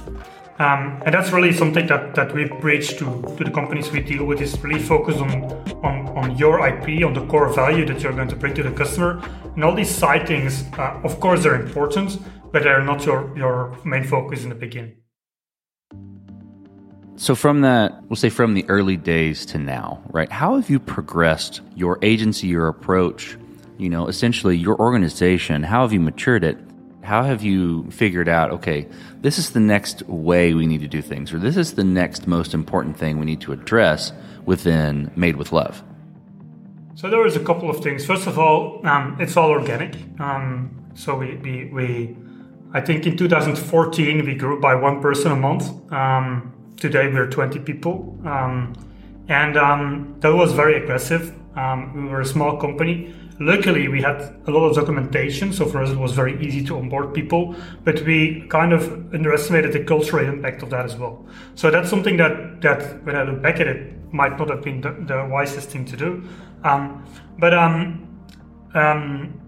Um, 0.57 1.01
and 1.05 1.13
that's 1.13 1.31
really 1.31 1.51
something 1.51 1.85
that, 1.87 2.15
that 2.15 2.33
we 2.33 2.47
preach 2.47 2.97
to, 2.99 3.21
to 3.37 3.43
the 3.43 3.51
companies 3.51 3.91
we 3.91 3.99
deal 3.99 4.23
with 4.23 4.39
is 4.39 4.57
really 4.63 4.79
focus 4.79 5.17
on, 5.17 5.43
on, 5.83 6.07
on 6.17 6.37
your 6.37 6.65
IP, 6.65 7.05
on 7.05 7.13
the 7.13 7.25
core 7.27 7.51
value 7.51 7.85
that 7.85 8.01
you're 8.01 8.13
going 8.13 8.29
to 8.29 8.37
bring 8.37 8.53
to 8.53 8.63
the 8.63 8.71
customer. 8.71 9.21
And 9.55 9.65
all 9.65 9.75
these 9.75 9.93
side 9.93 10.25
things, 10.25 10.63
uh, 10.77 11.01
of 11.03 11.19
course, 11.19 11.43
they're 11.43 11.61
important, 11.61 12.17
but 12.53 12.63
they're 12.63 12.81
not 12.81 13.05
your, 13.05 13.37
your 13.37 13.77
main 13.83 14.05
focus 14.05 14.43
in 14.43 14.49
the 14.49 14.55
beginning. 14.55 14.95
So, 17.17 17.35
from 17.35 17.61
that, 17.61 18.03
we'll 18.09 18.15
say 18.15 18.29
from 18.29 18.53
the 18.53 18.65
early 18.69 18.97
days 18.97 19.45
to 19.47 19.57
now, 19.57 20.01
right? 20.11 20.29
How 20.31 20.55
have 20.55 20.69
you 20.69 20.79
progressed 20.79 21.61
your 21.75 21.97
agency, 22.01 22.47
your 22.47 22.67
approach, 22.67 23.37
you 23.77 23.89
know, 23.89 24.07
essentially 24.07 24.57
your 24.57 24.77
organization? 24.79 25.63
How 25.63 25.81
have 25.81 25.91
you 25.91 25.99
matured 25.99 26.43
it? 26.43 26.57
How 27.05 27.21
have 27.21 27.43
you 27.43 27.89
figured 27.91 28.27
out, 28.27 28.49
okay, 28.49 28.87
this 29.21 29.37
is 29.37 29.51
the 29.51 29.59
next 29.59 30.01
way 30.07 30.55
we 30.55 30.65
need 30.65 30.81
to 30.81 30.87
do 30.87 31.03
things, 31.03 31.31
or 31.31 31.37
this 31.37 31.55
is 31.55 31.75
the 31.75 31.83
next 31.83 32.25
most 32.25 32.55
important 32.55 32.97
thing 32.97 33.19
we 33.19 33.27
need 33.27 33.41
to 33.41 33.51
address 33.51 34.11
within 34.45 35.11
Made 35.15 35.35
with 35.35 35.51
Love? 35.51 35.83
So 36.95 37.07
there 37.07 37.23
is 37.27 37.35
a 37.35 37.43
couple 37.43 37.69
of 37.69 37.83
things. 37.83 38.03
First 38.07 38.25
of 38.25 38.39
all, 38.39 38.81
um, 38.87 39.17
it's 39.19 39.37
all 39.37 39.51
organic. 39.51 39.95
Um, 40.19 40.83
so 40.95 41.15
we, 41.15 41.35
we, 41.35 41.65
we, 41.65 42.17
I 42.73 42.81
think 42.81 43.05
in 43.05 43.15
2014 43.15 44.25
we 44.25 44.33
grew 44.33 44.59
by 44.59 44.73
one 44.73 44.99
person 44.99 45.31
a 45.31 45.35
month. 45.35 45.69
Um, 45.93 46.55
today 46.75 47.07
we're 47.07 47.29
20 47.29 47.59
people, 47.59 48.19
um, 48.25 48.73
and 49.27 49.57
um, 49.57 50.15
that 50.21 50.33
was 50.33 50.53
very 50.53 50.81
aggressive. 50.81 51.35
Um, 51.55 51.93
we 51.95 52.09
were 52.09 52.21
a 52.21 52.25
small 52.25 52.57
company 52.57 53.13
Luckily, 53.39 53.89
we 53.89 54.01
had 54.01 54.33
a 54.47 54.51
lot 54.51 54.65
of 54.65 54.75
documentation, 54.75 55.51
so 55.51 55.65
for 55.65 55.83
us 55.83 55.89
it 55.89 55.97
was 55.97 56.13
very 56.13 56.41
easy 56.45 56.63
to 56.65 56.77
onboard 56.77 57.13
people, 57.13 57.53
but 57.83 58.01
we 58.03 58.47
kind 58.47 58.71
of 58.71 59.13
underestimated 59.13 59.73
the 59.73 59.83
cultural 59.83 60.25
impact 60.25 60.63
of 60.63 60.69
that 60.69 60.85
as 60.85 60.95
well. 60.95 61.25
So 61.55 61.69
that's 61.69 61.89
something 61.89 62.15
that, 62.17 62.61
that 62.61 63.03
when 63.03 63.15
I 63.15 63.23
look 63.23 63.41
back 63.41 63.59
at 63.59 63.67
it, 63.67 63.93
might 64.13 64.37
not 64.39 64.49
have 64.49 64.61
been 64.63 64.79
the, 64.79 64.91
the 64.91 65.27
wisest 65.29 65.69
thing 65.69 65.83
to 65.85 65.97
do. 65.97 66.23
Um, 66.63 67.05
but 67.37 67.53
um, 67.53 68.07
um, 68.73 69.41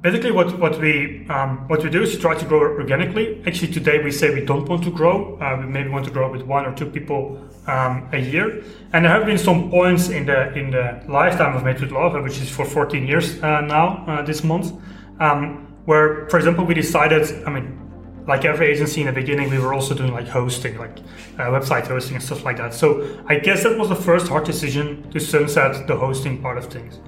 basically 0.00 0.30
what, 0.30 0.58
what 0.58 0.78
we 0.78 1.26
um, 1.28 1.66
what 1.68 1.82
we 1.82 1.90
do 1.90 2.02
is 2.02 2.18
try 2.18 2.34
to 2.34 2.46
grow 2.46 2.60
organically. 2.60 3.42
Actually 3.46 3.72
today 3.72 4.02
we 4.02 4.10
say 4.10 4.32
we 4.32 4.44
don't 4.44 4.68
want 4.68 4.84
to 4.84 4.90
grow. 4.90 5.36
Uh, 5.38 5.56
we 5.60 5.66
maybe 5.66 5.88
want 5.88 6.04
to 6.04 6.10
grow 6.10 6.30
with 6.30 6.42
one 6.42 6.64
or 6.64 6.74
two 6.74 6.86
people 6.86 7.38
um, 7.66 8.08
a 8.12 8.18
year. 8.18 8.62
And 8.92 9.04
there 9.04 9.12
have 9.12 9.26
been 9.26 9.38
some 9.38 9.70
points 9.70 10.08
in 10.08 10.26
the 10.26 10.52
in 10.54 10.70
the 10.70 11.02
lifetime 11.08 11.56
of 11.56 11.62
with 11.64 11.90
love 11.90 12.22
which 12.22 12.40
is 12.40 12.50
for 12.50 12.64
14 12.64 13.06
years 13.06 13.42
uh, 13.42 13.60
now 13.60 14.04
uh, 14.06 14.22
this 14.22 14.44
month. 14.44 14.72
Um, 15.20 15.66
where 15.84 16.28
for 16.28 16.36
example 16.36 16.64
we 16.64 16.74
decided 16.74 17.22
i 17.46 17.50
mean 17.50 17.74
like 18.28 18.44
every 18.44 18.66
agency 18.66 19.00
in 19.00 19.06
the 19.06 19.12
beginning 19.12 19.48
we 19.48 19.58
were 19.58 19.72
also 19.72 19.94
doing 19.94 20.12
like 20.12 20.28
hosting 20.28 20.76
like 20.76 20.98
uh, 21.38 21.48
website 21.48 21.86
hosting 21.86 22.14
and 22.14 22.22
stuff 22.22 22.44
like 22.44 22.58
that. 22.58 22.74
So 22.74 22.88
i 23.26 23.36
guess 23.38 23.62
that 23.64 23.76
was 23.76 23.88
the 23.88 23.96
first 23.96 24.28
hard 24.28 24.44
decision 24.44 25.10
to 25.10 25.18
sunset 25.18 25.86
the 25.86 25.96
hosting 25.96 26.40
part 26.40 26.58
of 26.58 26.66
things 26.66 27.00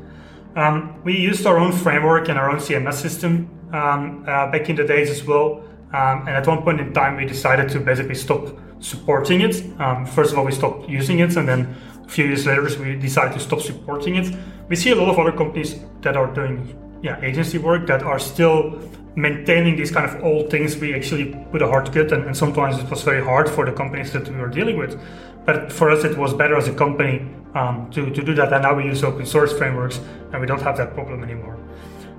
um, 0.56 1.02
we 1.04 1.16
used 1.16 1.46
our 1.46 1.58
own 1.58 1.72
framework 1.72 2.28
and 2.28 2.38
our 2.38 2.50
own 2.50 2.58
CMS 2.58 2.94
system 2.94 3.48
um, 3.72 4.24
uh, 4.26 4.50
back 4.50 4.68
in 4.68 4.76
the 4.76 4.84
days 4.84 5.10
as 5.10 5.24
well. 5.24 5.62
Um, 5.92 6.26
and 6.26 6.30
at 6.30 6.46
one 6.46 6.62
point 6.62 6.80
in 6.80 6.92
time, 6.92 7.16
we 7.16 7.24
decided 7.24 7.68
to 7.70 7.80
basically 7.80 8.14
stop 8.14 8.56
supporting 8.80 9.40
it. 9.40 9.62
Um, 9.80 10.06
first 10.06 10.32
of 10.32 10.38
all, 10.38 10.44
we 10.44 10.52
stopped 10.52 10.88
using 10.88 11.18
it, 11.18 11.36
and 11.36 11.48
then 11.48 11.74
a 12.04 12.08
few 12.08 12.26
years 12.26 12.46
later, 12.46 12.62
we 12.82 12.96
decided 12.96 13.34
to 13.34 13.40
stop 13.40 13.60
supporting 13.60 14.16
it. 14.16 14.34
We 14.68 14.76
see 14.76 14.90
a 14.90 14.94
lot 14.94 15.08
of 15.08 15.18
other 15.18 15.32
companies 15.32 15.76
that 16.02 16.16
are 16.16 16.32
doing 16.32 16.76
yeah, 17.02 17.20
agency 17.22 17.58
work 17.58 17.86
that 17.88 18.02
are 18.02 18.18
still 18.18 18.78
maintaining 19.16 19.76
these 19.76 19.90
kind 19.90 20.08
of 20.08 20.22
old 20.22 20.50
things. 20.50 20.76
We 20.76 20.94
actually 20.94 21.34
put 21.50 21.62
a 21.62 21.66
hard 21.66 21.92
cut, 21.92 22.12
and, 22.12 22.24
and 22.24 22.36
sometimes 22.36 22.78
it 22.78 22.88
was 22.88 23.02
very 23.02 23.22
hard 23.24 23.48
for 23.48 23.66
the 23.66 23.72
companies 23.72 24.12
that 24.12 24.28
we 24.28 24.36
were 24.36 24.48
dealing 24.48 24.78
with. 24.78 25.00
But 25.44 25.72
for 25.72 25.90
us, 25.90 26.04
it 26.04 26.16
was 26.16 26.32
better 26.34 26.56
as 26.56 26.68
a 26.68 26.74
company 26.74 27.28
um, 27.54 27.90
to, 27.90 28.10
to 28.10 28.22
do 28.22 28.34
that. 28.34 28.52
And 28.52 28.62
now 28.62 28.74
we 28.74 28.84
use 28.84 29.02
open 29.02 29.26
source 29.26 29.52
frameworks 29.52 29.98
and 30.32 30.40
we 30.40 30.46
don't 30.46 30.62
have 30.62 30.76
that 30.76 30.94
problem 30.94 31.22
anymore. 31.22 31.58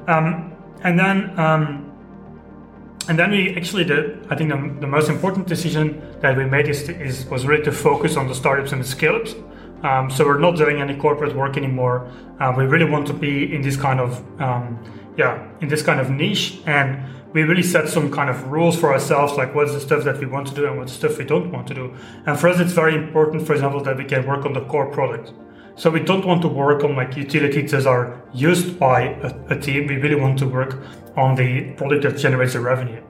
Um, 0.07 0.53
and 0.83 0.99
then 0.99 1.39
um, 1.39 1.91
and 3.07 3.17
then 3.17 3.31
we 3.31 3.55
actually 3.55 3.83
did, 3.83 4.25
I 4.29 4.35
think 4.35 4.51
the, 4.51 4.81
the, 4.81 4.87
most 4.87 5.09
important 5.09 5.47
decision 5.47 6.01
that 6.21 6.37
we 6.37 6.45
made 6.45 6.67
is, 6.67 6.87
is 6.87 7.25
was 7.25 7.45
really 7.47 7.63
to 7.63 7.71
focus 7.71 8.15
on 8.15 8.27
the 8.27 8.35
startups 8.35 8.71
and 8.71 8.81
the 8.81 8.87
scale 8.87 9.15
ups. 9.15 9.33
Um, 9.83 10.11
so 10.11 10.23
we're 10.23 10.37
not 10.37 10.55
doing 10.55 10.79
any 10.79 10.95
corporate 10.95 11.35
work 11.35 11.57
anymore. 11.57 12.11
Uh, 12.39 12.53
we 12.55 12.65
really 12.65 12.85
want 12.85 13.07
to 13.07 13.13
be 13.13 13.53
in 13.53 13.63
this 13.63 13.75
kind 13.75 13.99
of 13.99 14.23
um, 14.39 14.79
yeah 15.17 15.47
in 15.61 15.67
this 15.67 15.81
kind 15.81 15.99
of 15.99 16.09
niche 16.09 16.59
and 16.65 17.03
we 17.33 17.43
really 17.43 17.63
set 17.63 17.87
some 17.87 18.11
kind 18.11 18.29
of 18.29 18.47
rules 18.47 18.77
for 18.77 18.91
ourselves, 18.91 19.33
like 19.33 19.55
what's 19.55 19.73
the 19.73 19.79
stuff 19.79 20.03
that 20.03 20.19
we 20.19 20.25
want 20.25 20.47
to 20.47 20.55
do 20.55 20.67
and 20.67 20.77
what's 20.77 20.91
the 20.91 21.07
stuff 21.07 21.17
we 21.17 21.25
don't 21.25 21.51
want 21.51 21.67
to 21.67 21.73
do. 21.73 21.93
And 22.25 22.39
for 22.39 22.49
us, 22.49 22.59
it's 22.59 22.73
very 22.73 22.95
important, 22.95 23.47
for 23.47 23.53
example, 23.53 23.81
that 23.83 23.97
we 23.97 24.05
can 24.05 24.25
work 24.27 24.45
on 24.45 24.53
the 24.53 24.61
core 24.61 24.91
product. 24.91 25.31
So 25.75 25.89
we 25.89 26.01
don't 26.01 26.25
want 26.25 26.41
to 26.41 26.47
work 26.47 26.83
on 26.83 26.95
like 26.95 27.15
utilities 27.15 27.71
that 27.71 27.87
are 27.87 28.21
used 28.33 28.77
by 28.77 29.01
a, 29.01 29.55
a 29.55 29.59
team. 29.59 29.87
We 29.87 29.95
really 29.95 30.15
want 30.15 30.37
to 30.39 30.47
work 30.47 30.77
on 31.15 31.35
the 31.35 31.71
product 31.71 32.03
that 32.03 32.17
generates 32.17 32.53
the 32.53 32.59
revenue. 32.59 33.01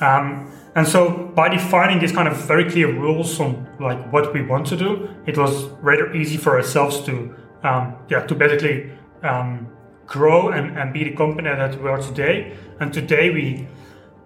Um, 0.00 0.50
and 0.74 0.86
so 0.86 1.32
by 1.34 1.48
defining 1.48 1.98
these 1.98 2.12
kind 2.12 2.28
of 2.28 2.36
very 2.36 2.70
clear 2.70 2.92
rules 2.92 3.40
on 3.40 3.68
like 3.80 4.12
what 4.12 4.32
we 4.32 4.42
want 4.42 4.66
to 4.68 4.76
do, 4.76 5.08
it 5.26 5.36
was 5.36 5.64
rather 5.80 6.12
easy 6.14 6.36
for 6.36 6.56
ourselves 6.56 7.00
to, 7.02 7.34
um, 7.62 7.96
yeah, 8.08 8.20
to 8.26 8.34
basically 8.34 8.92
um, 9.22 9.68
grow 10.10 10.48
and, 10.50 10.76
and 10.76 10.92
be 10.92 11.04
the 11.04 11.14
company 11.14 11.48
that 11.48 11.80
we 11.80 11.88
are 11.88 12.02
today. 12.02 12.52
And 12.80 12.92
today 12.92 13.30
we 13.30 13.66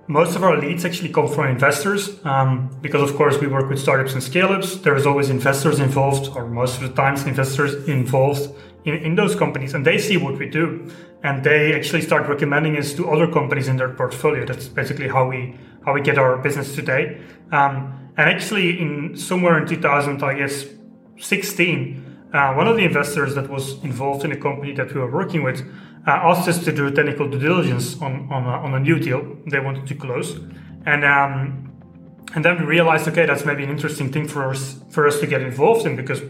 most 0.07 0.37
of 0.37 0.43
our 0.43 0.59
leads 0.59 0.85
actually 0.85 1.09
come 1.09 1.29
from 1.29 1.47
investors 1.47 2.23
um, 2.27 2.69
because 2.83 3.09
of 3.09 3.17
course 3.17 3.39
we 3.41 3.47
work 3.47 3.71
with 3.71 3.79
startups 3.79 4.13
and 4.13 4.23
scale-ups. 4.23 4.77
There 4.79 4.97
is 4.97 5.07
always 5.07 5.31
investors 5.31 5.81
involved 5.81 6.37
or 6.37 6.47
most 6.47 6.75
of 6.77 6.83
the 6.83 6.95
times 6.95 7.25
investors 7.25 7.89
involved 7.89 8.55
in, 8.85 8.95
in 8.97 9.15
those 9.15 9.35
companies 9.35 9.73
and 9.73 9.83
they 9.87 9.97
see 9.97 10.19
what 10.19 10.39
we 10.39 10.47
do. 10.47 10.91
And 11.23 11.43
they 11.43 11.75
actually 11.75 12.03
start 12.03 12.29
recommending 12.29 12.77
us 12.77 12.93
to 12.95 13.11
other 13.11 13.31
companies 13.31 13.67
in 13.69 13.77
their 13.79 13.89
portfolio. 13.89 14.45
That's 14.45 14.69
basically 14.69 15.09
how 15.09 15.29
we 15.29 15.57
how 15.87 15.93
we 15.93 16.01
get 16.01 16.19
our 16.19 16.37
business 16.39 16.75
today. 16.75 17.21
Um, 17.53 18.05
and 18.17 18.29
actually 18.29 18.81
in 18.81 19.17
somewhere 19.17 19.59
in 19.59 19.67
2000 19.67 20.23
i 20.23 20.35
guess 20.35 20.67
16 21.19 22.04
uh, 22.35 22.53
one 22.53 22.67
of 22.67 22.77
the 22.77 22.85
investors 22.85 23.35
that 23.37 23.49
was 23.49 23.83
involved 23.85 24.25
in 24.25 24.31
the 24.31 24.37
company 24.37 24.73
that 24.73 24.93
we 24.93 25.01
were 25.01 25.11
working 25.11 25.45
with 25.45 25.61
uh, 26.07 26.11
asked 26.11 26.49
us 26.49 26.65
to 26.65 26.73
do 26.73 26.91
technical 26.91 27.29
due 27.29 27.39
diligence 27.39 28.01
on 28.03 28.29
on 28.31 28.43
a, 28.45 28.57
on 28.65 28.75
a 28.75 28.81
new 28.81 28.99
deal 28.99 29.21
they 29.47 29.61
wanted 29.61 29.87
to 29.87 29.95
close, 29.95 30.37
and 30.85 31.05
um, 31.05 31.71
and 32.35 32.45
then 32.45 32.59
we 32.59 32.65
realized, 32.65 33.07
okay, 33.09 33.25
that's 33.25 33.45
maybe 33.45 33.63
an 33.63 33.71
interesting 33.71 34.11
thing 34.13 34.27
for 34.27 34.51
us 34.51 34.81
for 34.91 35.07
us 35.07 35.21
to 35.21 35.27
get 35.27 35.43
involved 35.43 35.87
in 35.87 35.95
because 35.95 36.23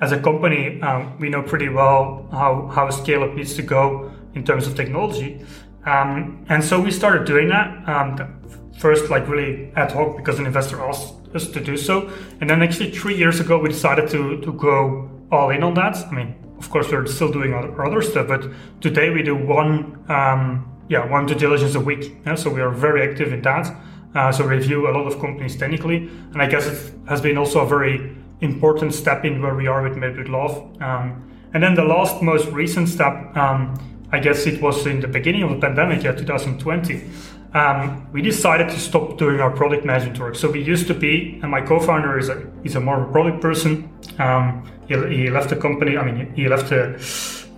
as 0.00 0.12
a 0.12 0.20
company 0.20 0.82
um, 0.82 1.16
we 1.20 1.28
know 1.28 1.42
pretty 1.42 1.68
well 1.68 2.28
how 2.32 2.66
how 2.74 2.88
a 2.88 2.92
scale 2.92 3.22
up 3.22 3.32
needs 3.34 3.54
to 3.54 3.62
go 3.62 4.10
in 4.34 4.44
terms 4.44 4.66
of 4.66 4.74
technology, 4.74 5.46
um, 5.86 6.44
and 6.48 6.62
so 6.62 6.80
we 6.80 6.90
started 6.90 7.24
doing 7.24 7.48
that. 7.48 7.88
Um, 7.88 8.42
first, 8.78 9.10
like 9.10 9.26
really 9.28 9.72
ad 9.76 9.92
hoc 9.92 10.16
because 10.16 10.40
an 10.40 10.46
investor 10.46 10.82
asked 10.82 11.14
us 11.34 11.48
to 11.48 11.60
do 11.60 11.76
so, 11.76 12.10
and 12.40 12.50
then 12.50 12.62
actually 12.62 12.90
three 12.90 13.16
years 13.16 13.38
ago 13.38 13.58
we 13.58 13.68
decided 13.68 14.10
to 14.10 14.40
to 14.40 14.52
go 14.52 15.15
all 15.30 15.50
in 15.50 15.62
on 15.62 15.74
that. 15.74 15.96
I 15.96 16.10
mean, 16.10 16.34
of 16.58 16.70
course, 16.70 16.90
we're 16.90 17.06
still 17.06 17.32
doing 17.32 17.54
other, 17.54 17.84
other 17.84 18.02
stuff, 18.02 18.28
but 18.28 18.46
today 18.80 19.10
we 19.10 19.22
do 19.22 19.36
one, 19.36 20.04
um, 20.08 20.72
yeah, 20.88 21.10
one 21.10 21.26
due 21.26 21.34
diligence 21.34 21.74
a 21.74 21.80
week. 21.80 22.16
Yeah? 22.24 22.34
So 22.34 22.50
we 22.50 22.60
are 22.60 22.70
very 22.70 23.08
active 23.08 23.32
in 23.32 23.42
that. 23.42 23.74
Uh, 24.14 24.32
so 24.32 24.44
review 24.44 24.88
a 24.88 24.92
lot 24.92 25.06
of 25.06 25.20
companies 25.20 25.56
technically, 25.56 26.08
and 26.32 26.40
I 26.40 26.46
guess 26.46 26.66
it 26.66 26.94
has 27.06 27.20
been 27.20 27.36
also 27.36 27.60
a 27.60 27.66
very 27.66 28.16
important 28.40 28.94
step 28.94 29.24
in 29.24 29.42
where 29.42 29.54
we 29.54 29.66
are 29.66 29.82
with 29.82 29.96
Made 29.98 30.16
with 30.16 30.28
Love. 30.28 30.56
Um, 30.80 31.30
and 31.52 31.62
then 31.62 31.74
the 31.74 31.84
last, 31.84 32.22
most 32.22 32.48
recent 32.48 32.88
step, 32.88 33.36
um, 33.36 33.74
I 34.12 34.20
guess 34.20 34.46
it 34.46 34.62
was 34.62 34.86
in 34.86 35.00
the 35.00 35.08
beginning 35.08 35.42
of 35.42 35.50
the 35.50 35.58
pandemic, 35.58 36.02
yeah, 36.02 36.12
2020. 36.12 37.10
um, 37.54 38.06
we 38.12 38.22
decided 38.22 38.68
to 38.68 38.78
stop 38.78 39.16
doing 39.16 39.40
our 39.40 39.50
product 39.50 39.84
management 39.84 40.18
work. 40.18 40.36
So 40.36 40.50
we 40.50 40.62
used 40.62 40.86
to 40.88 40.94
be, 40.94 41.38
and 41.42 41.50
my 41.50 41.60
co-founder 41.60 42.18
is 42.18 42.28
a 42.28 42.46
he's 42.62 42.76
a 42.76 42.80
more 42.80 43.04
product 43.06 43.40
person. 43.40 43.88
Um, 44.18 44.70
he, 44.88 44.94
he, 45.16 45.30
left 45.30 45.50
the 45.50 45.56
company. 45.56 45.96
I 45.96 46.04
mean, 46.04 46.32
he 46.34 46.48
left 46.48 46.70
the 46.70 46.94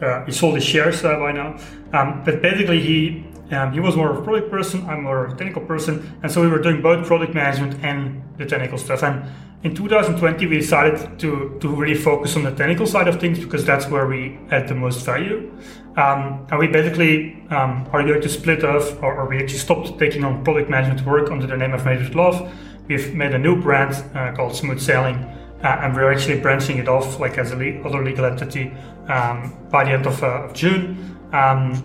uh, 0.01 0.25
he 0.25 0.33
sold 0.33 0.55
his 0.55 0.65
shares 0.65 1.05
uh, 1.05 1.19
by 1.19 1.33
now. 1.33 1.59
Um, 1.93 2.23
but 2.25 2.41
basically, 2.43 2.81
he 2.81 3.25
um, 3.51 3.73
he 3.73 3.81
was 3.81 3.97
more 3.97 4.11
of 4.11 4.19
a 4.19 4.23
product 4.23 4.51
person. 4.51 4.87
I'm 4.89 5.03
more 5.05 5.25
of 5.25 5.33
a 5.33 5.37
technical 5.37 5.63
person, 5.63 6.19
and 6.23 6.31
so 6.31 6.41
we 6.41 6.49
were 6.49 6.61
doing 6.61 6.83
both 6.83 7.07
product 7.07 7.35
management 7.35 7.83
and 7.83 8.23
the 8.37 8.47
technical 8.47 8.79
stuff. 8.79 9.03
And 9.03 9.25
in 9.65 9.75
2020, 9.75 10.47
we 10.47 10.59
decided 10.59 11.19
to 11.19 11.59
to 11.61 11.69
really 11.69 11.95
focus 11.95 12.37
on 12.37 12.45
the 12.45 12.53
technical 12.55 12.87
side 12.87 13.09
of 13.09 13.21
things 13.21 13.39
because 13.39 13.65
that's 13.65 13.89
where 13.89 14.07
we 14.07 14.39
add 14.51 14.69
the 14.69 14.75
most 14.75 15.05
value. 15.05 15.51
Um, 15.97 16.47
and 16.51 16.61
we 16.61 16.69
basically 16.69 17.43
um, 17.51 17.89
are 17.93 18.05
going 18.05 18.21
to 18.21 18.29
split 18.29 18.63
off, 18.63 19.03
or, 19.03 19.17
or, 19.19 19.29
we 19.29 19.39
actually 19.43 19.59
stopped 19.59 19.99
taking 19.99 20.23
on 20.23 20.45
product 20.45 20.71
management 20.71 21.05
work 21.05 21.29
under 21.33 21.45
the 21.45 21.57
name 21.57 21.75
of 21.75 21.85
Made 21.85 21.99
with 21.99 22.15
Love. 22.15 22.55
We've 22.87 23.13
made 23.17 23.35
a 23.35 23.39
new 23.39 23.61
brand 23.61 23.95
uh, 24.15 24.33
called 24.37 24.55
Smooth 24.55 24.81
Sailing, 24.81 25.27
uh, 25.63 25.67
and 25.83 25.95
we're 25.95 26.13
actually 26.13 26.41
branching 26.41 26.79
it 26.79 26.89
off 26.89 27.19
like 27.19 27.39
as 27.39 27.53
a 27.53 27.57
le- 27.57 27.83
other 27.83 28.05
legal 28.05 28.25
entity 28.25 28.73
um, 29.09 29.57
by 29.71 29.85
the 29.85 29.91
end 29.91 30.07
of, 30.07 30.23
uh, 30.23 30.45
of 30.45 30.53
June 30.55 31.19
um, 31.33 31.85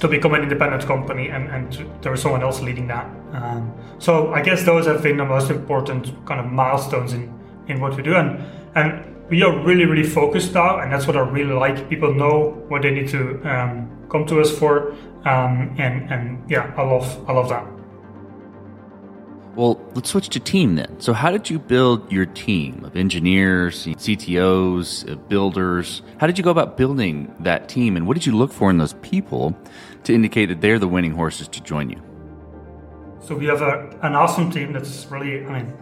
to 0.00 0.08
become 0.08 0.34
an 0.34 0.42
independent 0.42 0.84
company, 0.84 1.28
and, 1.28 1.48
and 1.48 2.02
there 2.02 2.12
is 2.12 2.20
someone 2.20 2.42
else 2.42 2.60
leading 2.60 2.86
that. 2.86 3.06
Um, 3.32 3.74
so 3.98 4.32
I 4.32 4.42
guess 4.42 4.64
those 4.64 4.86
have 4.86 5.02
been 5.02 5.16
the 5.16 5.24
most 5.24 5.50
important 5.50 6.26
kind 6.26 6.40
of 6.40 6.52
milestones 6.52 7.12
in, 7.14 7.32
in 7.68 7.80
what 7.80 7.96
we 7.96 8.02
do, 8.02 8.14
and 8.14 8.44
and 8.74 9.16
we 9.30 9.42
are 9.42 9.58
really 9.64 9.86
really 9.86 10.08
focused 10.08 10.54
now 10.54 10.78
and 10.78 10.92
that's 10.92 11.06
what 11.06 11.16
i 11.16 11.20
really 11.20 11.54
like. 11.54 11.88
People 11.88 12.14
know 12.14 12.64
what 12.68 12.82
they 12.82 12.90
need 12.90 13.08
to 13.08 13.42
um, 13.42 13.90
come 14.10 14.24
to 14.26 14.40
us 14.40 14.56
for 14.56 14.92
um, 15.24 15.74
and 15.78 16.10
and 16.12 16.50
yeah 16.50 16.72
i 16.76 16.82
love 16.82 17.28
i 17.28 17.32
love 17.32 17.48
that 17.48 17.66
well 19.56 19.80
let's 19.94 20.10
switch 20.10 20.28
to 20.30 20.40
team 20.40 20.76
then. 20.76 21.00
So 21.00 21.12
how 21.12 21.30
did 21.30 21.50
you 21.50 21.58
build 21.58 22.12
your 22.12 22.26
team 22.26 22.84
of 22.84 22.96
engineers 22.96 23.86
ctos 23.86 25.10
uh, 25.10 25.16
builders? 25.16 26.02
How 26.18 26.26
did 26.26 26.38
you 26.38 26.44
go 26.44 26.50
about 26.50 26.76
building 26.76 27.34
that 27.40 27.68
team 27.68 27.96
and 27.96 28.06
what 28.06 28.14
did 28.14 28.26
you 28.26 28.36
look 28.36 28.52
for 28.52 28.70
in 28.70 28.78
those 28.78 28.92
people 28.94 29.56
to 30.04 30.14
indicate 30.14 30.46
that 30.46 30.60
they're 30.60 30.78
the 30.78 30.88
winning 30.88 31.12
horses 31.12 31.48
to 31.48 31.60
join 31.62 31.90
you? 31.90 32.00
So 33.22 33.34
we 33.34 33.46
have 33.46 33.62
a, 33.62 33.98
an 34.02 34.14
awesome 34.14 34.50
team 34.52 34.72
that's 34.72 35.06
really 35.10 35.44
i 35.46 35.62
mean 35.62 35.76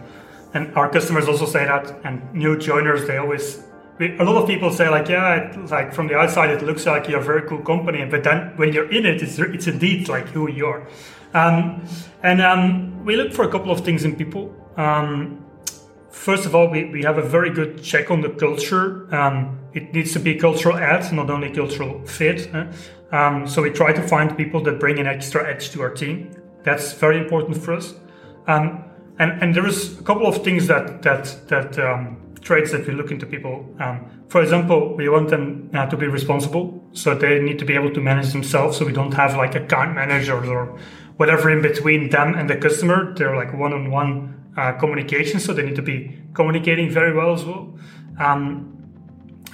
and 0.55 0.75
our 0.77 0.89
customers 0.89 1.29
also 1.29 1.47
say 1.47 1.65
that 1.67 2.01
and 2.05 2.33
new 2.33 2.57
joiners 2.57 3.07
they 3.07 3.19
always 3.19 3.65
a 4.01 4.25
lot 4.25 4.43
of 4.43 4.49
people 4.49 4.73
say 4.73 4.89
like 4.89 5.09
yeah 5.09 5.35
it, 5.35 5.71
like 5.71 5.93
from 5.93 6.09
the 6.09 6.17
outside 6.17 6.51
it 6.51 6.63
looks 6.63 6.87
like 6.87 7.09
you're 7.09 7.21
a 7.21 7.23
very 7.23 7.43
cool 7.49 7.63
company 7.63 8.05
but 8.05 8.25
then 8.25 8.53
when 8.57 8.73
you're 8.73 8.91
in 8.91 9.05
it 9.05 9.23
it's, 9.23 9.39
it's 9.39 9.67
indeed 9.67 10.09
like 10.09 10.27
who 10.29 10.51
you 10.51 10.67
are 10.67 10.87
um, 11.35 11.85
and 12.23 12.41
um, 12.41 13.05
we 13.05 13.17
look 13.17 13.33
for 13.33 13.45
a 13.45 13.51
couple 13.51 13.71
of 13.71 13.81
things 13.81 14.05
in 14.05 14.17
people 14.17 14.55
um, 14.77 15.45
first 16.11 16.47
of 16.47 16.55
all 16.55 16.69
we, 16.69 16.85
we 16.87 17.03
have 17.03 17.19
a 17.19 17.23
very 17.23 17.51
good 17.51 17.83
check 17.83 18.11
on 18.11 18.21
the 18.21 18.31
culture 18.31 19.15
um, 19.15 19.59
it 19.75 19.93
needs 19.93 20.13
to 20.13 20.19
be 20.19 20.35
cultural 20.35 20.77
add 20.77 21.13
not 21.13 21.31
only 21.31 21.51
cultural 21.51 22.05
fit 22.07 22.51
um, 23.13 23.47
so 23.47 23.63
we 23.63 23.71
try 23.71 23.93
to 23.93 24.03
find 24.03 24.37
people 24.37 24.63
that 24.63 24.81
bring 24.81 24.99
an 24.99 25.07
extra 25.07 25.49
edge 25.49 25.71
to 25.71 25.83
our 25.83 25.91
team 25.91 26.31
that's 26.63 26.93
very 26.95 27.19
important 27.19 27.57
for 27.57 27.75
us 27.75 27.95
um, 28.47 28.85
and 29.19 29.43
and 29.43 29.55
there 29.55 29.67
is 29.67 29.99
a 29.99 30.03
couple 30.03 30.27
of 30.27 30.43
things 30.43 30.67
that 30.67 31.03
that 31.03 31.25
that 31.49 31.79
traits 32.45 32.71
that 32.73 32.87
we 32.87 32.93
look 32.93 33.11
into 33.11 33.27
people. 33.27 33.67
Um, 33.81 34.25
for 34.29 34.43
example, 34.43 34.95
we 34.95 35.09
want 35.09 35.31
them 35.31 35.71
uh, 35.75 35.87
to 35.87 35.97
be 35.97 36.07
responsible, 36.07 36.85
so 36.93 37.15
they 37.15 37.41
need 37.41 37.59
to 37.59 37.65
be 37.65 37.75
able 37.75 37.93
to 37.93 38.01
manage 38.01 38.33
themselves. 38.33 38.77
So 38.77 38.85
we 38.85 38.93
don't 38.93 39.15
have 39.15 39.37
like 39.37 39.55
account 39.55 39.95
managers 39.95 40.49
or 40.49 40.79
whatever 41.17 41.51
in 41.51 41.63
between 41.63 42.11
them 42.11 42.35
and 42.35 42.49
the 42.49 42.57
customer. 42.57 43.15
They're 43.15 43.37
like 43.37 43.53
one-on-one 43.53 44.53
uh, 44.57 44.73
communication, 44.73 45.41
so 45.41 45.53
they 45.53 45.63
need 45.63 45.77
to 45.77 45.83
be 45.83 46.21
communicating 46.35 46.91
very 46.91 47.15
well 47.15 47.33
as 47.33 47.45
well. 47.45 47.79
Um, 48.19 48.71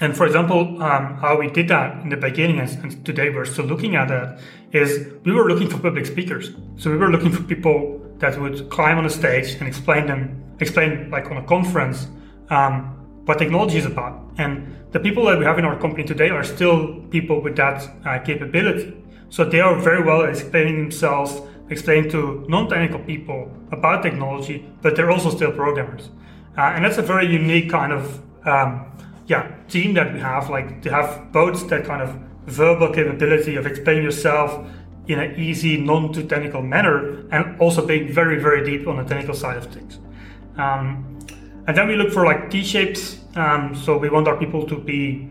and 0.01 0.17
for 0.17 0.27
example, 0.27 0.83
um, 0.83 1.17
how 1.17 1.39
we 1.39 1.51
did 1.51 1.69
that 1.69 2.01
in 2.03 2.09
the 2.09 2.17
beginning, 2.17 2.59
and 2.59 3.05
today 3.05 3.29
we're 3.29 3.45
still 3.45 3.67
looking 3.67 3.97
at 3.97 4.09
that, 4.09 4.41
is 4.73 5.13
we 5.25 5.33
were 5.33 5.47
looking 5.49 5.69
for 5.69 5.79
public 5.79 6.07
speakers. 6.07 6.53
So 6.77 6.91
we 6.91 6.97
were 6.97 7.11
looking 7.11 7.31
for 7.31 7.43
people 7.43 8.01
that 8.19 8.41
would 8.41 8.71
climb 8.71 8.97
on 8.99 9.05
a 9.05 9.11
stage 9.11 9.55
and 9.55 9.69
explain 9.69 10.07
them, 10.07 10.43
explain 10.61 11.11
like 11.11 11.31
on 11.31 11.37
a 11.37 11.45
conference, 11.45 12.09
um, 12.49 12.97
what 13.27 13.39
technology 13.39 13.77
is 13.77 13.87
about. 13.87 14.33
And 14.39 14.75
the 14.93 15.01
people 15.01 15.27
that 15.27 15.39
we 15.39 15.45
have 15.45 15.59
in 15.59 15.65
our 15.65 15.79
company 15.79 16.05
today 16.05 16.31
are 16.31 16.45
still 16.45 17.03
people 17.11 17.43
with 17.43 17.57
that 17.57 17.87
uh, 18.07 18.19
capability. 18.21 18.97
So 19.29 19.45
they 19.45 19.61
are 19.61 19.79
very 19.79 20.03
well 20.03 20.23
at 20.23 20.31
explaining 20.31 20.77
themselves, 20.77 21.41
explaining 21.71 22.11
to 22.11 22.45
non-technical 22.49 23.01
people 23.01 23.51
about 23.73 24.03
technology, 24.03 24.67
but 24.83 24.97
they're 24.97 25.11
also 25.11 25.31
still 25.31 25.53
programmers. 25.53 26.11
Uh, 26.59 26.63
and 26.75 26.85
that's 26.85 26.99
a 26.99 27.03
very 27.03 27.27
unique 27.27 27.71
kind 27.71 27.93
of 27.93 28.21
um, 28.47 28.87
yeah 29.27 29.55
team 29.69 29.95
that 29.95 30.13
we 30.13 30.21
have. 30.21 30.51
Like 30.51 30.83
to 30.83 30.91
have 30.91 31.33
both 31.33 31.69
that 31.69 31.85
kind 31.85 32.03
of 32.03 32.17
verbal 32.47 32.93
capability 32.93 33.57
of 33.57 33.67
explaining 33.67 34.05
yourself 34.05 34.67
in 35.07 35.19
an 35.19 35.39
easy, 35.39 35.77
non-too 35.77 36.27
technical 36.27 36.63
manner, 36.63 37.27
and 37.31 37.61
also 37.61 37.87
being 37.87 38.13
very, 38.13 38.41
very 38.41 38.65
deep 38.65 38.87
on 38.87 38.97
the 38.97 39.05
technical 39.05 39.35
side 39.35 39.57
of 39.57 39.67
things. 39.67 39.99
Um, 40.57 41.19
and 41.67 41.77
then 41.77 41.89
we 41.89 41.97
look 41.97 42.13
for 42.13 42.25
like 42.25 42.51
T-shapes. 42.51 43.19
Um, 43.37 43.75
so 43.75 43.97
we 43.97 44.09
want 44.09 44.27
our 44.29 44.37
people 44.37 44.67
to 44.67 44.77
be 44.77 45.31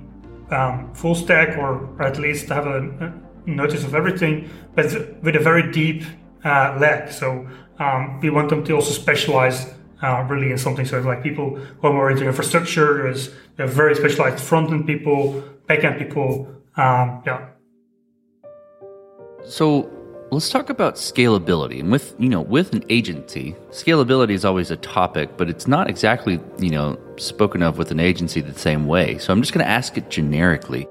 um, 0.52 0.94
full 0.94 1.16
stack, 1.16 1.58
or, 1.58 1.90
or, 1.98 2.02
at 2.02 2.18
least 2.18 2.50
have 2.50 2.66
a, 2.66 2.80
a, 2.80 3.14
notice 3.46 3.84
of 3.84 3.96
everything, 3.96 4.50
but 4.76 4.86
with 5.24 5.36
a 5.36 5.40
very 5.40 5.72
deep 5.72 6.04
uh, 6.44 6.78
leg. 6.80 7.12
So 7.12 7.48
um, 7.80 8.20
we 8.22 8.30
want 8.30 8.50
them 8.50 8.64
to 8.66 8.74
also 8.74 8.92
specialize 8.92 9.74
uh, 10.02 10.26
really 10.30 10.52
in 10.52 10.58
something. 10.58 10.86
So 10.86 11.00
like 11.02 11.24
people 11.24 11.56
who 11.56 11.88
are 11.88 11.94
more 11.94 12.12
into 12.12 12.26
infrastructure, 12.26 13.04
there's 13.04 13.30
very 13.58 13.96
specialized 13.96 14.44
front 14.44 14.72
end 14.72 14.88
people, 14.88 15.44
back 15.68 15.84
end 15.84 16.00
people. 16.00 16.48
Um, 16.78 17.22
yeah, 17.26 17.50
so 19.50 19.90
let's 20.32 20.50
talk 20.50 20.70
about 20.70 20.96
scalability. 20.96 21.80
And 21.80 21.92
with 21.92 22.16
you 22.20 22.30
know, 22.30 22.42
with 22.42 22.74
an 22.74 22.84
agency, 22.90 23.56
scalability 23.72 24.32
is 24.32 24.46
always 24.46 24.72
a 24.72 24.78
topic, 24.78 25.38
but 25.38 25.50
it's 25.50 25.68
not 25.68 25.90
exactly 25.90 26.40
you 26.60 26.70
know 26.70 26.98
spoken 27.18 27.64
of 27.64 27.78
with 27.78 27.92
an 27.92 28.00
agency 28.00 28.42
the 28.42 28.58
same 28.58 28.88
way. 28.88 29.18
So 29.18 29.34
I'm 29.34 29.42
just 29.42 29.54
going 29.54 29.66
to 29.66 29.70
ask 29.70 29.98
it 29.98 30.10
generically. 30.10 30.88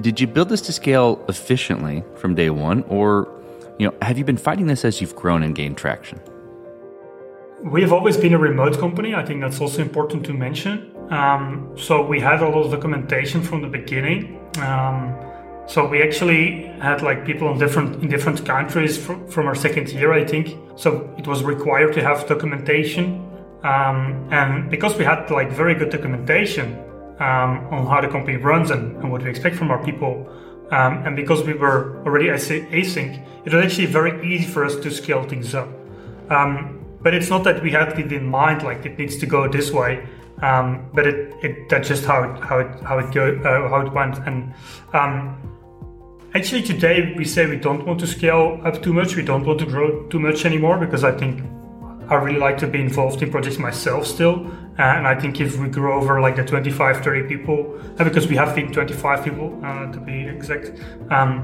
Did 0.00 0.20
you 0.20 0.26
build 0.26 0.48
this 0.48 0.60
to 0.62 0.72
scale 0.72 1.22
efficiently 1.28 2.04
from 2.16 2.34
day 2.34 2.50
one, 2.50 2.82
or 2.84 3.28
you 3.80 3.86
know, 3.86 3.96
have 4.02 4.18
you 4.18 4.24
been 4.24 4.36
fighting 4.36 4.66
this 4.66 4.84
as 4.84 5.00
you've 5.00 5.16
grown 5.16 5.42
and 5.42 5.54
gained 5.54 5.78
traction? 5.78 6.20
We 7.64 7.80
have 7.80 7.94
always 7.94 8.18
been 8.18 8.34
a 8.34 8.38
remote 8.38 8.78
company. 8.78 9.14
I 9.14 9.24
think 9.24 9.40
that's 9.40 9.58
also 9.58 9.80
important 9.80 10.24
to 10.26 10.34
mention. 10.34 10.94
Um, 11.10 11.74
so 11.78 12.06
we 12.06 12.20
had 12.20 12.42
a 12.42 12.48
lot 12.48 12.66
of 12.66 12.72
documentation 12.72 13.42
from 13.42 13.62
the 13.62 13.68
beginning. 13.68 14.38
Um, 14.58 15.18
so 15.66 15.88
we 15.88 16.02
actually 16.02 16.64
had 16.82 17.00
like 17.00 17.24
people 17.24 17.50
in 17.52 17.58
different 17.58 18.02
in 18.02 18.08
different 18.08 18.44
countries 18.44 18.98
from, 18.98 19.26
from 19.28 19.46
our 19.46 19.54
second 19.54 19.88
year, 19.88 20.12
I 20.12 20.26
think. 20.26 20.56
So 20.76 21.14
it 21.16 21.26
was 21.26 21.42
required 21.42 21.94
to 21.94 22.02
have 22.02 22.26
documentation, 22.26 23.04
um, 23.62 24.28
and 24.30 24.70
because 24.70 24.98
we 24.98 25.04
had 25.04 25.30
like 25.30 25.50
very 25.52 25.74
good 25.74 25.90
documentation 25.90 26.76
um, 27.20 27.66
on 27.70 27.86
how 27.86 28.00
the 28.00 28.08
company 28.08 28.36
runs 28.36 28.70
and, 28.70 28.96
and, 28.96 29.12
what 29.12 29.22
we 29.22 29.30
expect 29.30 29.54
from 29.56 29.70
our 29.70 29.82
people, 29.84 30.26
um, 30.70 31.04
and 31.06 31.16
because 31.16 31.42
we 31.42 31.54
were 31.54 32.02
already 32.04 32.26
async, 32.26 33.26
it 33.44 33.52
was 33.52 33.64
actually 33.64 33.86
very 33.86 34.34
easy 34.34 34.46
for 34.46 34.64
us 34.64 34.76
to 34.76 34.90
scale 34.90 35.24
things 35.24 35.54
up. 35.54 35.68
Um, 36.30 36.84
but 37.02 37.14
it's 37.14 37.30
not 37.30 37.44
that 37.44 37.62
we 37.62 37.70
had 37.70 37.98
it 37.98 38.12
in 38.12 38.26
mind 38.26 38.62
like 38.62 38.84
it 38.84 38.98
needs 38.98 39.16
to 39.18 39.26
go 39.26 39.48
this 39.48 39.70
way. 39.70 40.06
Um, 40.42 40.88
but 40.94 41.06
it, 41.06 41.34
it, 41.42 41.68
that's 41.68 41.88
just 41.88 42.04
how 42.04 42.22
it 42.22 42.42
how 42.42 42.58
it 42.60 42.80
how 42.82 42.98
it 42.98 43.12
go 43.12 43.36
uh, 43.44 43.68
how 43.68 43.86
it 43.86 43.92
went 43.92 44.18
and 44.26 44.54
um, 44.94 45.36
Actually, 46.32 46.62
today 46.62 47.12
we 47.16 47.24
say 47.24 47.44
we 47.46 47.56
don't 47.56 47.84
want 47.84 47.98
to 47.98 48.06
scale 48.06 48.60
up 48.64 48.80
too 48.80 48.92
much. 48.92 49.16
We 49.16 49.22
don't 49.24 49.44
want 49.44 49.58
to 49.58 49.66
grow 49.66 50.06
too 50.06 50.20
much 50.20 50.44
anymore 50.44 50.78
because 50.78 51.02
I 51.02 51.10
think 51.10 51.42
I 52.08 52.14
really 52.14 52.38
like 52.38 52.56
to 52.58 52.68
be 52.68 52.80
involved 52.80 53.20
in 53.20 53.32
projects 53.32 53.58
myself 53.58 54.06
still. 54.06 54.48
Uh, 54.80 54.96
and 54.96 55.06
I 55.06 55.14
think 55.14 55.42
if 55.42 55.58
we 55.58 55.68
grow 55.68 56.00
over 56.00 56.22
like 56.22 56.36
the 56.36 56.44
25, 56.44 57.04
30 57.04 57.28
people, 57.28 57.78
uh, 57.98 58.04
because 58.04 58.26
we 58.26 58.36
have 58.36 58.54
been 58.54 58.72
25 58.72 59.22
people 59.22 59.60
uh, 59.62 59.92
to 59.92 60.00
be 60.00 60.26
exact, 60.26 60.72
um, 61.10 61.42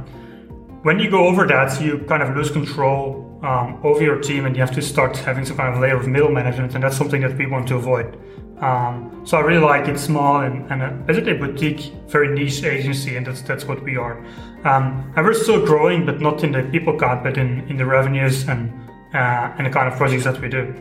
when 0.83 0.99
you 0.99 1.11
go 1.11 1.27
over 1.27 1.47
that, 1.47 1.79
you 1.79 1.99
kind 2.09 2.23
of 2.23 2.35
lose 2.35 2.51
control 2.51 3.39
um, 3.43 3.79
over 3.85 4.03
your 4.03 4.19
team 4.21 4.47
and 4.47 4.57
you 4.57 4.63
have 4.63 4.75
to 4.75 4.81
start 4.81 5.19
having 5.19 5.45
some 5.45 5.59
kind 5.59 5.75
of 5.75 5.83
layer 5.83 5.99
of 5.99 6.09
middle 6.09 6.31
management. 6.31 6.75
And 6.75 6.83
that's 6.83 6.97
something 6.97 7.21
that 7.21 7.37
we 7.37 7.45
want 7.45 7.69
to 7.69 7.75
avoid. 7.75 8.19
Um, 8.61 9.21
so 9.27 9.37
I 9.37 9.43
really 9.43 9.63
like 9.63 9.87
it 9.87 9.99
small 9.99 10.41
and, 10.41 10.71
and 10.73 10.83
a, 10.83 10.91
basically 10.91 11.33
a 11.33 11.39
boutique, 11.39 11.93
very 12.09 12.29
niche 12.35 12.65
agency, 12.65 13.17
and 13.17 13.27
that's 13.27 13.43
that's 13.43 13.67
what 13.67 13.83
we 13.83 13.99
are. 13.99 14.25
Um, 14.65 15.13
and 15.15 15.27
we're 15.27 15.35
still 15.35 15.63
growing, 15.67 16.07
but 16.07 16.23
not 16.23 16.43
in 16.43 16.53
the 16.53 16.63
people 16.63 16.99
count, 16.99 17.23
but 17.23 17.37
in, 17.37 17.69
in 17.69 17.77
the 17.77 17.85
revenues 17.85 18.49
and 18.49 18.73
uh, 19.13 19.53
and 19.59 19.67
the 19.67 19.71
kind 19.71 19.93
of 19.93 19.99
projects 19.99 20.25
that 20.25 20.41
we 20.41 20.49
do. 20.49 20.75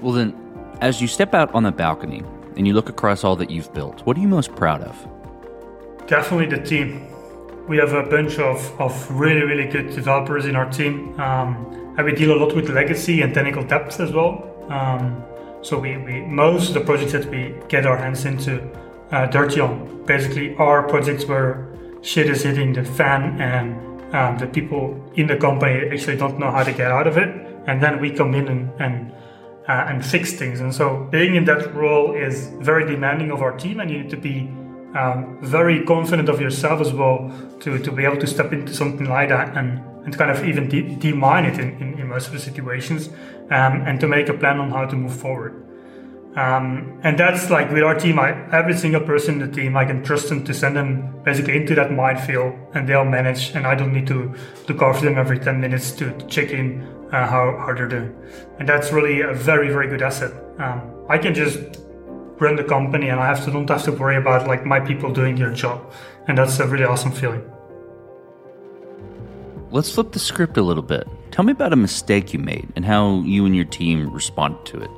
Well, 0.00 0.12
then, 0.12 0.34
as 0.80 1.00
you 1.00 1.06
step 1.06 1.34
out 1.34 1.54
on 1.54 1.62
the 1.62 1.72
balcony 1.72 2.22
and 2.56 2.66
you 2.66 2.72
look 2.72 2.88
across 2.88 3.24
all 3.24 3.36
that 3.36 3.50
you've 3.50 3.72
built, 3.74 4.00
what 4.06 4.16
are 4.16 4.20
you 4.20 4.28
most 4.28 4.54
proud 4.56 4.82
of? 4.82 4.96
Definitely 6.06 6.56
the 6.56 6.64
team. 6.64 7.06
we 7.68 7.76
have 7.76 7.92
a 7.92 8.02
bunch 8.02 8.38
of, 8.38 8.80
of 8.80 8.92
really, 9.10 9.42
really 9.42 9.66
good 9.66 9.90
developers 9.90 10.46
in 10.46 10.56
our 10.56 10.68
team. 10.70 11.18
Um, 11.20 11.94
and 11.96 12.04
we 12.04 12.12
deal 12.12 12.32
a 12.32 12.38
lot 12.42 12.54
with 12.56 12.68
legacy 12.68 13.22
and 13.22 13.32
technical 13.32 13.62
depth 13.62 14.00
as 14.00 14.12
well. 14.12 14.46
Um, 14.68 15.22
so 15.62 15.78
we, 15.78 15.96
we 15.98 16.22
most 16.22 16.68
of 16.68 16.74
the 16.74 16.80
projects 16.80 17.12
that 17.12 17.26
we 17.26 17.54
get 17.68 17.86
our 17.86 17.96
hands 17.96 18.24
into 18.24 18.60
uh, 19.12 19.26
dirty 19.26 19.60
on 19.60 20.04
basically 20.06 20.56
are 20.56 20.88
projects 20.88 21.26
where 21.26 21.68
shit 22.02 22.28
is 22.30 22.42
hitting 22.42 22.72
the 22.72 22.84
fan 22.84 23.40
and 23.40 23.90
um, 24.14 24.38
the 24.38 24.46
people 24.46 25.00
in 25.14 25.26
the 25.26 25.36
company 25.36 25.90
actually 25.90 26.16
don't 26.16 26.38
know 26.38 26.50
how 26.50 26.64
to 26.64 26.72
get 26.72 26.90
out 26.90 27.06
of 27.06 27.16
it, 27.16 27.28
and 27.66 27.80
then 27.80 28.00
we 28.00 28.10
come 28.10 28.34
in 28.34 28.48
and 28.48 28.70
and, 28.80 29.12
uh, 29.70 29.86
and 29.88 30.04
fix 30.04 30.32
things. 30.32 30.58
And 30.58 30.74
so 30.74 31.06
being 31.12 31.36
in 31.36 31.44
that 31.44 31.72
role 31.74 32.12
is 32.12 32.48
very 32.70 32.84
demanding 32.84 33.30
of 33.30 33.40
our 33.40 33.56
team, 33.56 33.78
and 33.78 33.88
you 33.88 33.98
need 34.02 34.10
to 34.10 34.16
be 34.16 34.36
um, 34.98 35.38
very 35.42 35.84
confident 35.84 36.28
of 36.28 36.40
yourself 36.40 36.80
as 36.80 36.92
well 36.92 37.18
to, 37.60 37.78
to 37.78 37.92
be 37.92 38.04
able 38.04 38.18
to 38.18 38.26
step 38.26 38.52
into 38.52 38.74
something 38.74 39.08
like 39.08 39.28
that 39.28 39.56
and, 39.56 39.78
and 40.04 40.18
kind 40.18 40.32
of 40.32 40.44
even 40.44 40.68
de- 40.68 40.96
demine 40.96 41.44
it 41.44 41.60
in, 41.60 41.80
in, 41.80 42.00
in, 42.00 42.08
most 42.08 42.26
of 42.26 42.32
the 42.32 42.40
situations 42.40 43.10
um, 43.58 43.74
and 43.86 44.00
to 44.00 44.08
make 44.08 44.28
a 44.28 44.34
plan 44.34 44.58
on 44.58 44.70
how 44.70 44.84
to 44.86 44.96
move 44.96 45.14
forward. 45.14 45.54
Um, 46.34 47.00
and 47.04 47.16
that's 47.16 47.48
like 47.50 47.70
with 47.70 47.84
our 47.84 47.94
team, 47.94 48.18
I, 48.18 48.30
every 48.50 48.76
single 48.76 49.02
person 49.02 49.40
in 49.40 49.50
the 49.50 49.54
team, 49.54 49.76
I 49.76 49.84
can 49.84 50.02
trust 50.02 50.28
them 50.30 50.44
to 50.46 50.52
send 50.52 50.74
them 50.74 51.22
basically 51.22 51.56
into 51.56 51.76
that 51.76 51.92
minefield 51.92 52.54
and 52.74 52.88
they'll 52.88 53.04
manage. 53.04 53.50
And 53.54 53.68
I 53.68 53.76
don't 53.76 53.92
need 53.92 54.08
to 54.08 54.34
look 54.68 54.82
after 54.82 55.04
them 55.04 55.16
every 55.16 55.38
10 55.38 55.60
minutes 55.60 55.92
to, 55.92 56.10
to 56.18 56.26
check 56.26 56.50
in 56.50 56.99
uh, 57.12 57.26
how, 57.26 57.56
how 57.58 57.74
they're 57.74 57.88
doing. 57.88 58.14
And 58.58 58.68
that's 58.68 58.92
really 58.92 59.20
a 59.22 59.32
very, 59.32 59.68
very 59.68 59.88
good 59.88 60.02
asset. 60.02 60.32
Um, 60.58 60.82
I 61.08 61.18
can 61.18 61.34
just 61.34 61.58
run 62.38 62.56
the 62.56 62.64
company 62.64 63.08
and 63.08 63.20
I 63.20 63.26
have 63.26 63.44
to, 63.44 63.50
don't 63.50 63.68
have 63.68 63.82
to 63.84 63.92
worry 63.92 64.16
about 64.16 64.46
like 64.46 64.64
my 64.64 64.80
people 64.80 65.12
doing 65.12 65.36
their 65.36 65.52
job. 65.52 65.92
And 66.28 66.38
that's 66.38 66.58
a 66.60 66.66
really 66.66 66.84
awesome 66.84 67.12
feeling. 67.12 67.42
Let's 69.70 69.92
flip 69.92 70.12
the 70.12 70.18
script 70.18 70.56
a 70.56 70.62
little 70.62 70.82
bit. 70.82 71.06
Tell 71.30 71.44
me 71.44 71.52
about 71.52 71.72
a 71.72 71.76
mistake 71.76 72.32
you 72.32 72.38
made 72.40 72.68
and 72.74 72.84
how 72.84 73.20
you 73.20 73.46
and 73.46 73.54
your 73.54 73.66
team 73.66 74.10
responded 74.10 74.64
to 74.66 74.80
it 74.80 74.90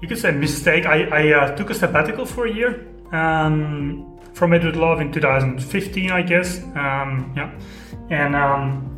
you 0.00 0.08
could 0.08 0.18
say 0.18 0.30
mistake. 0.30 0.86
I, 0.86 1.04
I 1.04 1.32
uh, 1.32 1.56
took 1.56 1.70
a 1.70 1.74
sabbatical 1.74 2.26
for 2.26 2.46
a 2.46 2.52
year 2.52 2.86
um, 3.12 4.18
from 4.34 4.52
Edward 4.52 4.76
Love 4.76 5.00
in 5.00 5.12
2015, 5.12 6.10
I 6.10 6.22
guess. 6.22 6.62
Um, 6.62 7.32
yeah, 7.36 7.50
and 8.10 8.36
um, 8.36 8.95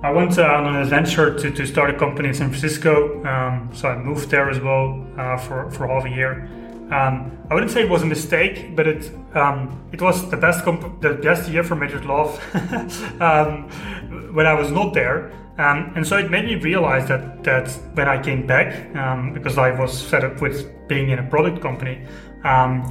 I 0.00 0.12
went 0.12 0.38
uh, 0.38 0.44
on 0.44 0.66
an 0.66 0.76
adventure 0.76 1.36
to, 1.36 1.50
to 1.50 1.66
start 1.66 1.90
a 1.90 1.98
company 1.98 2.28
in 2.28 2.34
San 2.34 2.50
Francisco. 2.50 3.24
Um, 3.24 3.70
so 3.74 3.88
I 3.88 3.96
moved 3.96 4.30
there 4.30 4.48
as 4.48 4.60
well 4.60 5.04
uh, 5.16 5.36
for 5.36 5.70
for 5.72 5.88
half 5.88 6.04
a 6.04 6.10
year. 6.10 6.48
Um, 6.92 7.36
I 7.50 7.54
wouldn't 7.54 7.72
say 7.72 7.82
it 7.82 7.90
was 7.90 8.02
a 8.02 8.06
mistake, 8.06 8.76
but 8.76 8.86
it 8.86 9.10
um, 9.34 9.88
it 9.92 10.00
was 10.00 10.30
the 10.30 10.36
best 10.36 10.64
comp- 10.64 11.00
the 11.00 11.14
best 11.14 11.50
year 11.50 11.64
for 11.64 11.74
with 11.74 12.04
Love 12.04 12.38
when 14.32 14.46
I 14.46 14.54
was 14.54 14.70
not 14.70 14.94
there. 14.94 15.32
Um, 15.58 15.92
and 15.96 16.06
so 16.06 16.16
it 16.16 16.30
made 16.30 16.44
me 16.44 16.54
realize 16.54 17.08
that 17.08 17.42
that 17.42 17.68
when 17.94 18.08
I 18.08 18.22
came 18.22 18.46
back, 18.46 18.94
um, 18.94 19.32
because 19.34 19.58
I 19.58 19.72
was 19.72 20.00
fed 20.00 20.24
up 20.24 20.40
with 20.40 20.70
being 20.86 21.10
in 21.10 21.18
a 21.18 21.28
product 21.28 21.60
company, 21.60 22.06
um, 22.44 22.84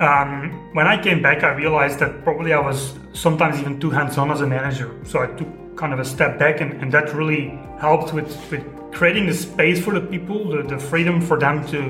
um, 0.00 0.70
when 0.74 0.88
I 0.88 1.00
came 1.00 1.22
back, 1.22 1.44
I 1.44 1.54
realized 1.54 2.00
that 2.00 2.24
probably 2.24 2.52
I 2.52 2.58
was 2.58 2.94
sometimes 3.12 3.60
even 3.60 3.78
too 3.78 3.90
hands-on 3.90 4.32
as 4.32 4.40
a 4.40 4.46
manager. 4.46 4.96
So 5.04 5.22
I 5.22 5.26
took 5.28 5.48
kind 5.78 5.92
of 5.94 6.00
a 6.00 6.04
step 6.04 6.32
back, 6.38 6.60
and, 6.60 6.72
and 6.82 6.90
that 6.92 7.14
really 7.14 7.44
helped 7.80 8.12
with, 8.12 8.28
with 8.50 8.64
creating 8.92 9.26
the 9.26 9.34
space 9.34 9.78
for 9.84 9.92
the 9.98 10.04
people, 10.14 10.38
the, 10.50 10.60
the 10.74 10.78
freedom 10.90 11.20
for 11.20 11.38
them 11.38 11.56
to 11.72 11.80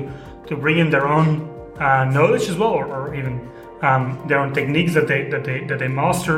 to 0.47 0.55
bring 0.55 0.77
in 0.83 0.89
their 0.89 1.07
own 1.07 1.27
uh, 1.79 2.05
knowledge 2.15 2.49
as 2.49 2.57
well, 2.61 2.75
or, 2.81 2.85
or 2.85 3.15
even 3.19 3.33
um, 3.81 4.03
their 4.27 4.39
own 4.39 4.53
techniques 4.53 4.93
that 4.93 5.07
they 5.07 5.21
that 5.33 5.43
they 5.43 5.65
that 5.69 5.79
they 5.79 5.87
master, 5.87 6.35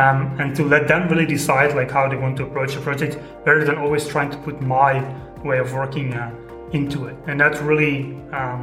um, 0.00 0.18
and 0.40 0.56
to 0.56 0.62
let 0.64 0.86
them 0.88 1.08
really 1.08 1.26
decide 1.26 1.74
like 1.80 1.90
how 1.90 2.08
they 2.08 2.16
want 2.16 2.36
to 2.36 2.44
approach 2.44 2.76
a 2.76 2.80
project, 2.80 3.18
rather 3.46 3.64
than 3.64 3.76
always 3.78 4.06
trying 4.06 4.30
to 4.30 4.38
put 4.38 4.60
my 4.60 4.92
way 5.42 5.58
of 5.58 5.72
working 5.72 6.14
uh, 6.14 6.30
into 6.72 7.06
it. 7.08 7.16
And 7.26 7.40
that's 7.40 7.60
really, 7.60 8.14
um, 8.32 8.60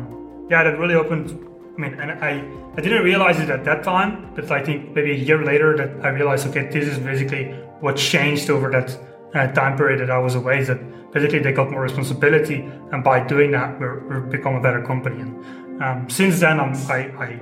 yeah, 0.49 0.63
that 0.63 0.77
really 0.79 0.95
opened. 0.95 1.29
I 1.77 1.81
mean, 1.81 1.93
and 1.99 2.11
I 2.11 2.43
I 2.75 2.81
didn't 2.81 3.03
realize 3.03 3.39
it 3.39 3.49
at 3.49 3.63
that 3.65 3.83
time, 3.83 4.33
but 4.35 4.49
I 4.51 4.63
think 4.63 4.95
maybe 4.95 5.11
a 5.11 5.15
year 5.15 5.43
later 5.43 5.77
that 5.77 6.05
I 6.05 6.09
realized, 6.09 6.47
okay, 6.47 6.67
this 6.67 6.87
is 6.87 6.97
basically 6.97 7.45
what 7.81 7.97
changed 7.97 8.49
over 8.49 8.71
that 8.71 8.97
uh, 9.35 9.47
time 9.53 9.77
period 9.77 9.99
that 10.01 10.09
I 10.09 10.17
was 10.17 10.35
away. 10.35 10.59
Is 10.59 10.67
that 10.67 11.11
basically 11.11 11.39
they 11.39 11.51
got 11.51 11.69
more 11.69 11.81
responsibility, 11.81 12.67
and 12.91 13.03
by 13.03 13.25
doing 13.25 13.51
that, 13.51 13.79
we're, 13.79 14.07
we're 14.07 14.21
become 14.21 14.55
a 14.55 14.61
better 14.61 14.83
company. 14.83 15.21
And 15.21 15.83
um, 15.83 16.09
since 16.09 16.39
then, 16.39 16.59
I'm, 16.59 16.73
I, 16.89 16.99
I 17.25 17.41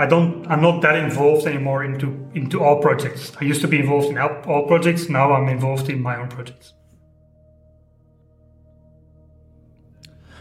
I 0.00 0.06
don't 0.06 0.46
I'm 0.48 0.60
not 0.60 0.82
that 0.82 0.96
involved 0.96 1.46
anymore 1.46 1.84
into 1.84 2.06
into 2.34 2.62
all 2.62 2.80
projects. 2.80 3.32
I 3.40 3.44
used 3.44 3.60
to 3.60 3.68
be 3.68 3.78
involved 3.78 4.08
in 4.08 4.18
all 4.18 4.66
projects. 4.66 5.08
Now 5.08 5.32
I'm 5.32 5.48
involved 5.48 5.88
in 5.88 6.02
my 6.02 6.16
own 6.16 6.28
projects. 6.28 6.74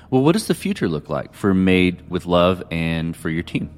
Well, 0.09 0.23
what 0.23 0.33
does 0.33 0.47
the 0.47 0.53
future 0.53 0.87
look 0.87 1.09
like 1.09 1.33
for 1.33 1.53
Made 1.53 2.09
with 2.09 2.25
Love 2.25 2.63
and 2.71 3.15
for 3.15 3.29
your 3.29 3.43
team? 3.43 3.69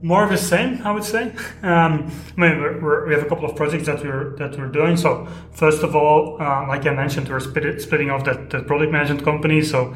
More 0.00 0.24
of 0.24 0.30
the 0.30 0.38
same, 0.38 0.82
I 0.84 0.90
would 0.90 1.04
say. 1.04 1.32
Um, 1.62 2.10
I 2.36 2.40
mean, 2.40 2.60
we're, 2.60 2.80
we're, 2.80 3.06
we 3.06 3.14
have 3.14 3.22
a 3.22 3.28
couple 3.28 3.48
of 3.48 3.54
projects 3.54 3.86
that 3.86 4.02
we're 4.02 4.34
that 4.36 4.58
we're 4.58 4.66
doing. 4.66 4.96
So, 4.96 5.28
first 5.52 5.84
of 5.84 5.94
all, 5.94 6.42
uh, 6.42 6.66
like 6.66 6.86
I 6.86 6.94
mentioned, 6.94 7.28
we're 7.28 7.38
split, 7.38 7.80
splitting 7.80 8.10
off 8.10 8.24
that, 8.24 8.50
that 8.50 8.66
product 8.66 8.90
management 8.90 9.24
company. 9.24 9.62
So, 9.62 9.94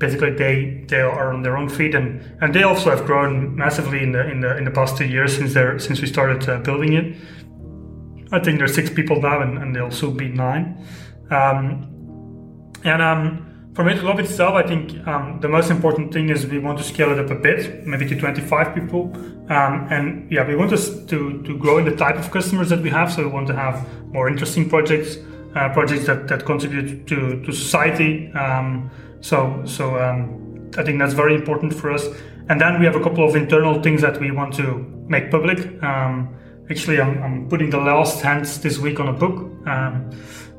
basically 0.00 0.30
they 0.30 0.84
they 0.88 1.00
are 1.00 1.32
on 1.32 1.42
their 1.42 1.56
own 1.56 1.68
feet 1.68 1.94
and 1.94 2.20
and 2.40 2.54
they 2.54 2.64
also 2.64 2.90
have 2.90 3.04
grown 3.06 3.54
massively 3.54 4.02
in 4.02 4.12
the 4.12 4.28
in 4.28 4.40
the 4.40 4.56
in 4.56 4.64
the 4.64 4.70
past 4.70 4.96
two 4.96 5.06
years 5.06 5.36
since 5.36 5.54
they're 5.54 5.78
since 5.78 6.00
we 6.00 6.06
started 6.08 6.48
uh, 6.48 6.58
building 6.60 6.94
it. 6.94 7.16
I 8.32 8.40
think 8.40 8.58
there's 8.58 8.74
six 8.74 8.90
people 8.90 9.20
now 9.20 9.40
and, 9.42 9.58
and 9.58 9.76
they'll 9.76 9.90
soon 9.90 10.16
be 10.16 10.28
nine. 10.28 10.84
Um, 11.30 11.86
and 12.84 13.02
um, 13.02 13.49
for 13.80 13.84
Made 13.86 14.20
itself, 14.20 14.54
I 14.56 14.62
think 14.62 15.06
um, 15.08 15.40
the 15.40 15.48
most 15.48 15.70
important 15.70 16.12
thing 16.12 16.28
is 16.28 16.46
we 16.46 16.58
want 16.58 16.76
to 16.76 16.84
scale 16.84 17.12
it 17.12 17.18
up 17.18 17.30
a 17.30 17.34
bit, 17.34 17.86
maybe 17.86 18.06
to 18.08 18.14
25 18.14 18.74
people. 18.74 19.10
Um, 19.48 19.88
and 19.90 20.30
yeah, 20.30 20.46
we 20.46 20.54
want 20.54 20.70
to, 20.70 21.06
to, 21.06 21.42
to 21.42 21.56
grow 21.56 21.78
in 21.78 21.86
the 21.86 21.96
type 21.96 22.16
of 22.16 22.30
customers 22.30 22.68
that 22.68 22.80
we 22.82 22.90
have. 22.90 23.10
So 23.10 23.22
we 23.22 23.30
want 23.30 23.46
to 23.46 23.54
have 23.54 23.86
more 24.12 24.28
interesting 24.28 24.68
projects, 24.68 25.16
uh, 25.54 25.70
projects 25.70 26.04
that, 26.06 26.28
that 26.28 26.44
contribute 26.44 27.06
to, 27.06 27.42
to 27.42 27.52
society. 27.52 28.30
Um, 28.32 28.90
so, 29.22 29.62
so 29.64 29.98
um, 29.98 30.70
I 30.76 30.82
think 30.82 30.98
that's 30.98 31.14
very 31.14 31.34
important 31.34 31.72
for 31.72 31.90
us. 31.90 32.06
And 32.50 32.60
then 32.60 32.80
we 32.80 32.84
have 32.84 32.96
a 32.96 33.02
couple 33.02 33.26
of 33.26 33.34
internal 33.34 33.82
things 33.82 34.02
that 34.02 34.20
we 34.20 34.30
want 34.30 34.52
to 34.56 34.84
make 35.08 35.30
public. 35.30 35.82
Um, 35.82 36.36
actually, 36.68 37.00
I'm, 37.00 37.22
I'm, 37.22 37.48
putting 37.48 37.70
the 37.70 37.78
last 37.78 38.20
hands 38.20 38.60
this 38.60 38.78
week 38.78 39.00
on 39.00 39.08
a 39.08 39.12
book 39.14 39.66
um, 39.66 40.10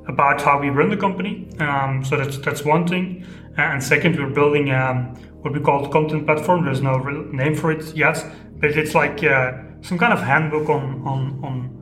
about 0.08 0.42
how 0.42 0.60
we 0.60 0.70
run 0.70 0.90
the 0.90 0.98
company. 0.98 1.48
Um, 1.60 2.04
so 2.04 2.18
that's 2.18 2.38
that's 2.40 2.64
one 2.64 2.88
thing. 2.88 3.26
And 3.58 3.84
second, 3.84 4.18
we're 4.18 4.34
building 4.34 4.72
um, 4.72 5.16
what 5.42 5.54
we 5.54 5.60
call 5.60 5.84
the 5.84 5.90
content 5.90 6.26
platform. 6.26 6.66
There's 6.66 6.82
no 6.82 6.98
real 6.98 7.26
name 7.32 7.56
for 7.56 7.72
it 7.72 7.96
yet, 7.96 8.24
but 8.60 8.72
it's 8.72 8.96
like 8.96 9.24
uh, 9.24 9.52
some 9.82 9.98
kind 9.98 10.14
of 10.14 10.22
handbook 10.22 10.70
on 10.70 11.02
on 11.06 11.40
on 11.44 11.82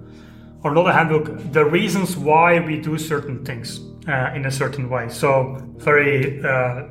or 0.64 0.74
not 0.74 0.88
a 0.88 0.94
handbook, 0.94 1.54
the 1.54 1.64
reasons 1.66 2.18
why 2.18 2.60
we 2.60 2.80
do 2.80 2.98
certain 2.98 3.46
things 3.46 3.80
uh, 4.08 4.32
in 4.36 4.46
a 4.46 4.52
certain 4.52 4.90
way. 4.90 5.08
So, 5.10 5.58
very 5.78 6.44
uh, 6.44 6.84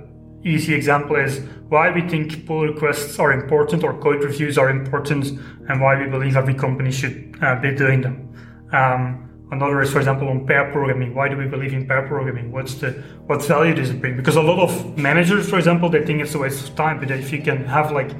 easy 0.44 0.74
example 0.74 1.16
is 1.16 1.40
why 1.68 1.90
we 1.90 2.08
think 2.08 2.46
pull 2.46 2.62
requests 2.62 3.18
are 3.18 3.32
important 3.32 3.84
or 3.84 3.98
code 4.00 4.24
reviews 4.24 4.56
are 4.56 4.70
important, 4.70 5.38
and 5.68 5.80
why 5.80 6.02
we 6.02 6.08
believe 6.08 6.36
every 6.36 6.54
company 6.54 6.90
should 6.90 7.36
uh, 7.42 7.60
be 7.60 7.74
doing 7.74 8.00
them. 8.00 8.34
Um, 8.72 9.27
another 9.50 9.80
is, 9.82 9.92
for 9.92 9.98
example, 9.98 10.28
on 10.28 10.46
pair 10.46 10.70
programming. 10.72 11.14
Why 11.14 11.28
do 11.28 11.36
we 11.36 11.46
believe 11.46 11.72
in 11.72 11.86
pair 11.86 12.06
programming? 12.06 12.52
What's 12.52 12.74
the 12.74 12.92
what 13.26 13.42
value 13.44 13.74
does 13.74 13.90
it 13.90 14.00
bring? 14.00 14.16
Because 14.16 14.36
a 14.36 14.42
lot 14.42 14.58
of 14.58 14.98
managers, 14.98 15.48
for 15.48 15.58
example, 15.58 15.88
they 15.88 16.04
think 16.04 16.20
it's 16.20 16.34
a 16.34 16.38
waste 16.38 16.68
of 16.68 16.74
time. 16.76 17.00
But 17.00 17.10
if 17.10 17.32
you 17.32 17.42
can 17.42 17.64
have 17.64 17.92
like 17.92 18.10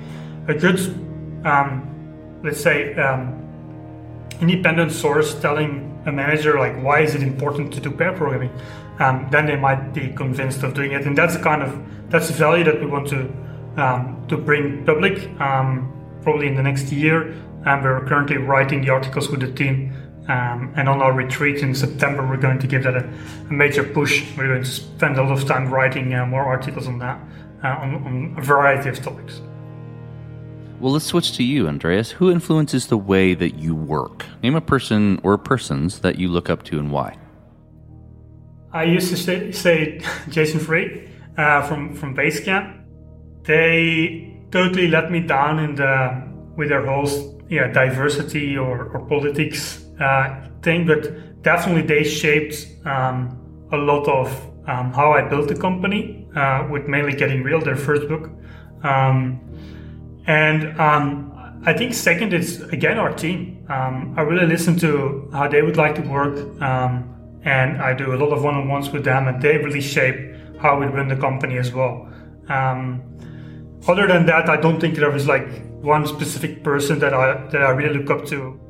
a 0.49 0.55
good, 0.55 0.79
um, 1.45 2.41
let's 2.43 2.61
say. 2.61 2.95
Um, 2.95 3.45
independent 4.41 4.93
source 4.93 5.35
telling 5.41 6.01
a 6.07 6.13
manager 6.13 6.59
like 6.59 6.77
why 6.83 7.01
is 7.01 7.15
it 7.15 7.23
important 7.23 7.73
to 7.73 7.81
do 7.81 7.91
pair 7.91 8.13
programming 8.13 8.51
um, 9.01 9.27
then 9.31 9.47
they 9.47 9.57
might 9.57 9.93
be 9.93 10.09
convinced 10.09 10.63
of 10.63 10.75
doing 10.75 10.93
it 10.93 11.07
and 11.07 11.17
that's 11.19 11.37
the 11.37 11.43
kind 11.43 11.63
of 11.63 12.11
that's 12.11 12.29
the 12.29 12.35
value 12.35 12.65
that 12.65 12.81
we 12.81 12.87
want 12.87 13.07
to 13.09 13.29
um, 13.77 14.25
to 14.29 14.37
bring 14.37 14.85
public 14.85 15.29
um, 15.41 15.93
probably 16.23 16.47
in 16.47 16.55
the 16.55 16.63
next 16.63 16.93
year 16.93 17.35
and 17.67 17.83
we're 17.83 18.05
currently 18.07 18.37
writing 18.37 18.81
the 18.83 18.91
articles 18.91 19.29
with 19.29 19.41
the 19.41 19.51
team 19.53 19.93
um, 20.29 20.73
and 20.77 20.89
on 20.89 21.01
our 21.01 21.13
retreat 21.13 21.59
in 21.59 21.75
September 21.75 22.27
we're 22.27 22.37
going 22.37 22.59
to 22.59 22.67
give 22.67 22.83
that 22.83 22.95
a, 22.95 23.09
a, 23.49 23.53
major 23.53 23.83
push 23.83 24.25
we're 24.37 24.49
going 24.49 24.63
to 24.63 24.71
spend 24.71 25.19
a 25.19 25.23
lot 25.23 25.33
of 25.33 25.47
time 25.47 25.73
writing 25.73 26.15
uh, 26.15 26.27
more 26.27 26.45
articles 26.45 26.87
on 26.87 26.99
that 26.99 27.21
uh, 27.65 27.69
on, 27.69 27.95
on 28.07 28.35
a 28.39 28.43
variety 28.43 28.89
of 28.89 29.03
topics 29.03 29.41
well, 30.81 30.93
let's 30.93 31.07
switch 31.07 31.37
to 31.39 31.43
you, 31.43 31.67
Andreas. 31.67 32.13
Who 32.13 32.31
influences 32.31 32.87
the 32.87 32.97
way 32.97 33.35
that 33.35 33.57
you 33.57 33.75
work? 33.75 34.25
Name 34.45 34.55
a 34.55 34.61
person 34.61 35.19
or 35.25 35.37
persons 35.37 35.99
that 36.01 36.21
you 36.21 36.29
look 36.29 36.49
up 36.49 36.63
to 36.65 36.79
and 36.79 36.93
why. 36.93 37.19
I 38.73 38.85
used 38.85 39.11
to 39.11 39.17
say, 39.17 39.51
say 39.51 40.01
Jason 40.29 40.61
Fried 40.61 41.11
uh, 41.37 41.63
from 41.63 41.95
from 41.95 42.15
Basecamp. 42.15 42.81
They 43.43 44.37
totally 44.53 44.87
let 44.87 45.11
me 45.11 45.21
down 45.21 45.59
in 45.59 45.75
the 45.75 46.23
with 46.57 46.69
their 46.69 46.87
whole 46.87 47.09
yeah 47.49 47.73
diversity 47.73 48.57
or, 48.57 48.85
or 48.91 49.01
politics 49.07 49.85
uh, 50.01 50.49
thing, 50.63 50.87
but 50.87 51.43
definitely 51.43 51.83
they 51.83 52.05
shaped 52.05 52.67
um, 52.87 53.67
a 53.73 53.77
lot 53.77 54.07
of 54.09 54.29
um, 54.67 54.93
how 54.93 55.13
I 55.13 55.23
built 55.23 55.49
the 55.49 55.57
company 55.57 56.27
uh, 56.37 56.67
with 56.71 56.87
mainly 56.87 57.15
getting 57.15 57.43
real 57.43 57.61
their 57.61 57.77
first 57.77 58.09
book, 58.09 58.31
um, 58.83 59.41
and 60.27 60.79
um, 60.81 61.61
I 61.65 61.73
think 61.73 61.95
second 61.95 62.33
is 62.33 62.63
again 62.63 62.99
our 62.99 63.13
team. 63.13 63.67
Um, 63.69 64.15
I 64.17 64.23
really 64.23 64.47
listen 64.47 64.79
to 64.79 65.29
how 65.33 65.49
they 65.49 65.63
would 65.63 65.77
like 65.77 65.95
to 65.97 66.03
work, 66.03 66.37
um, 66.63 67.41
and 67.45 67.81
I 67.81 67.95
do 67.95 68.15
a 68.15 68.17
lot 68.17 68.33
of 68.33 68.43
one-on-ones 68.43 68.91
with 68.91 69.05
them, 69.05 69.29
and 69.29 69.41
they 69.43 69.59
really 69.59 69.81
shape 69.81 70.35
how 70.61 70.79
we 70.79 70.87
run 70.87 71.09
the 71.09 71.17
company 71.17 71.59
as 71.59 71.73
well. 71.73 72.09
other 73.87 74.07
than 74.07 74.27
that, 74.27 74.49
I 74.49 74.57
don't 74.57 74.81
think 74.81 74.97
there 74.97 75.11
was 75.11 75.27
like 75.27 75.49
one 75.83 76.07
specific 76.07 76.65
person 76.65 76.99
that 76.99 77.15
I 77.15 77.47
that 77.49 77.63
I 77.63 77.71
really 77.71 77.99
look 77.99 78.11
up 78.11 78.27
to. 78.27 78.61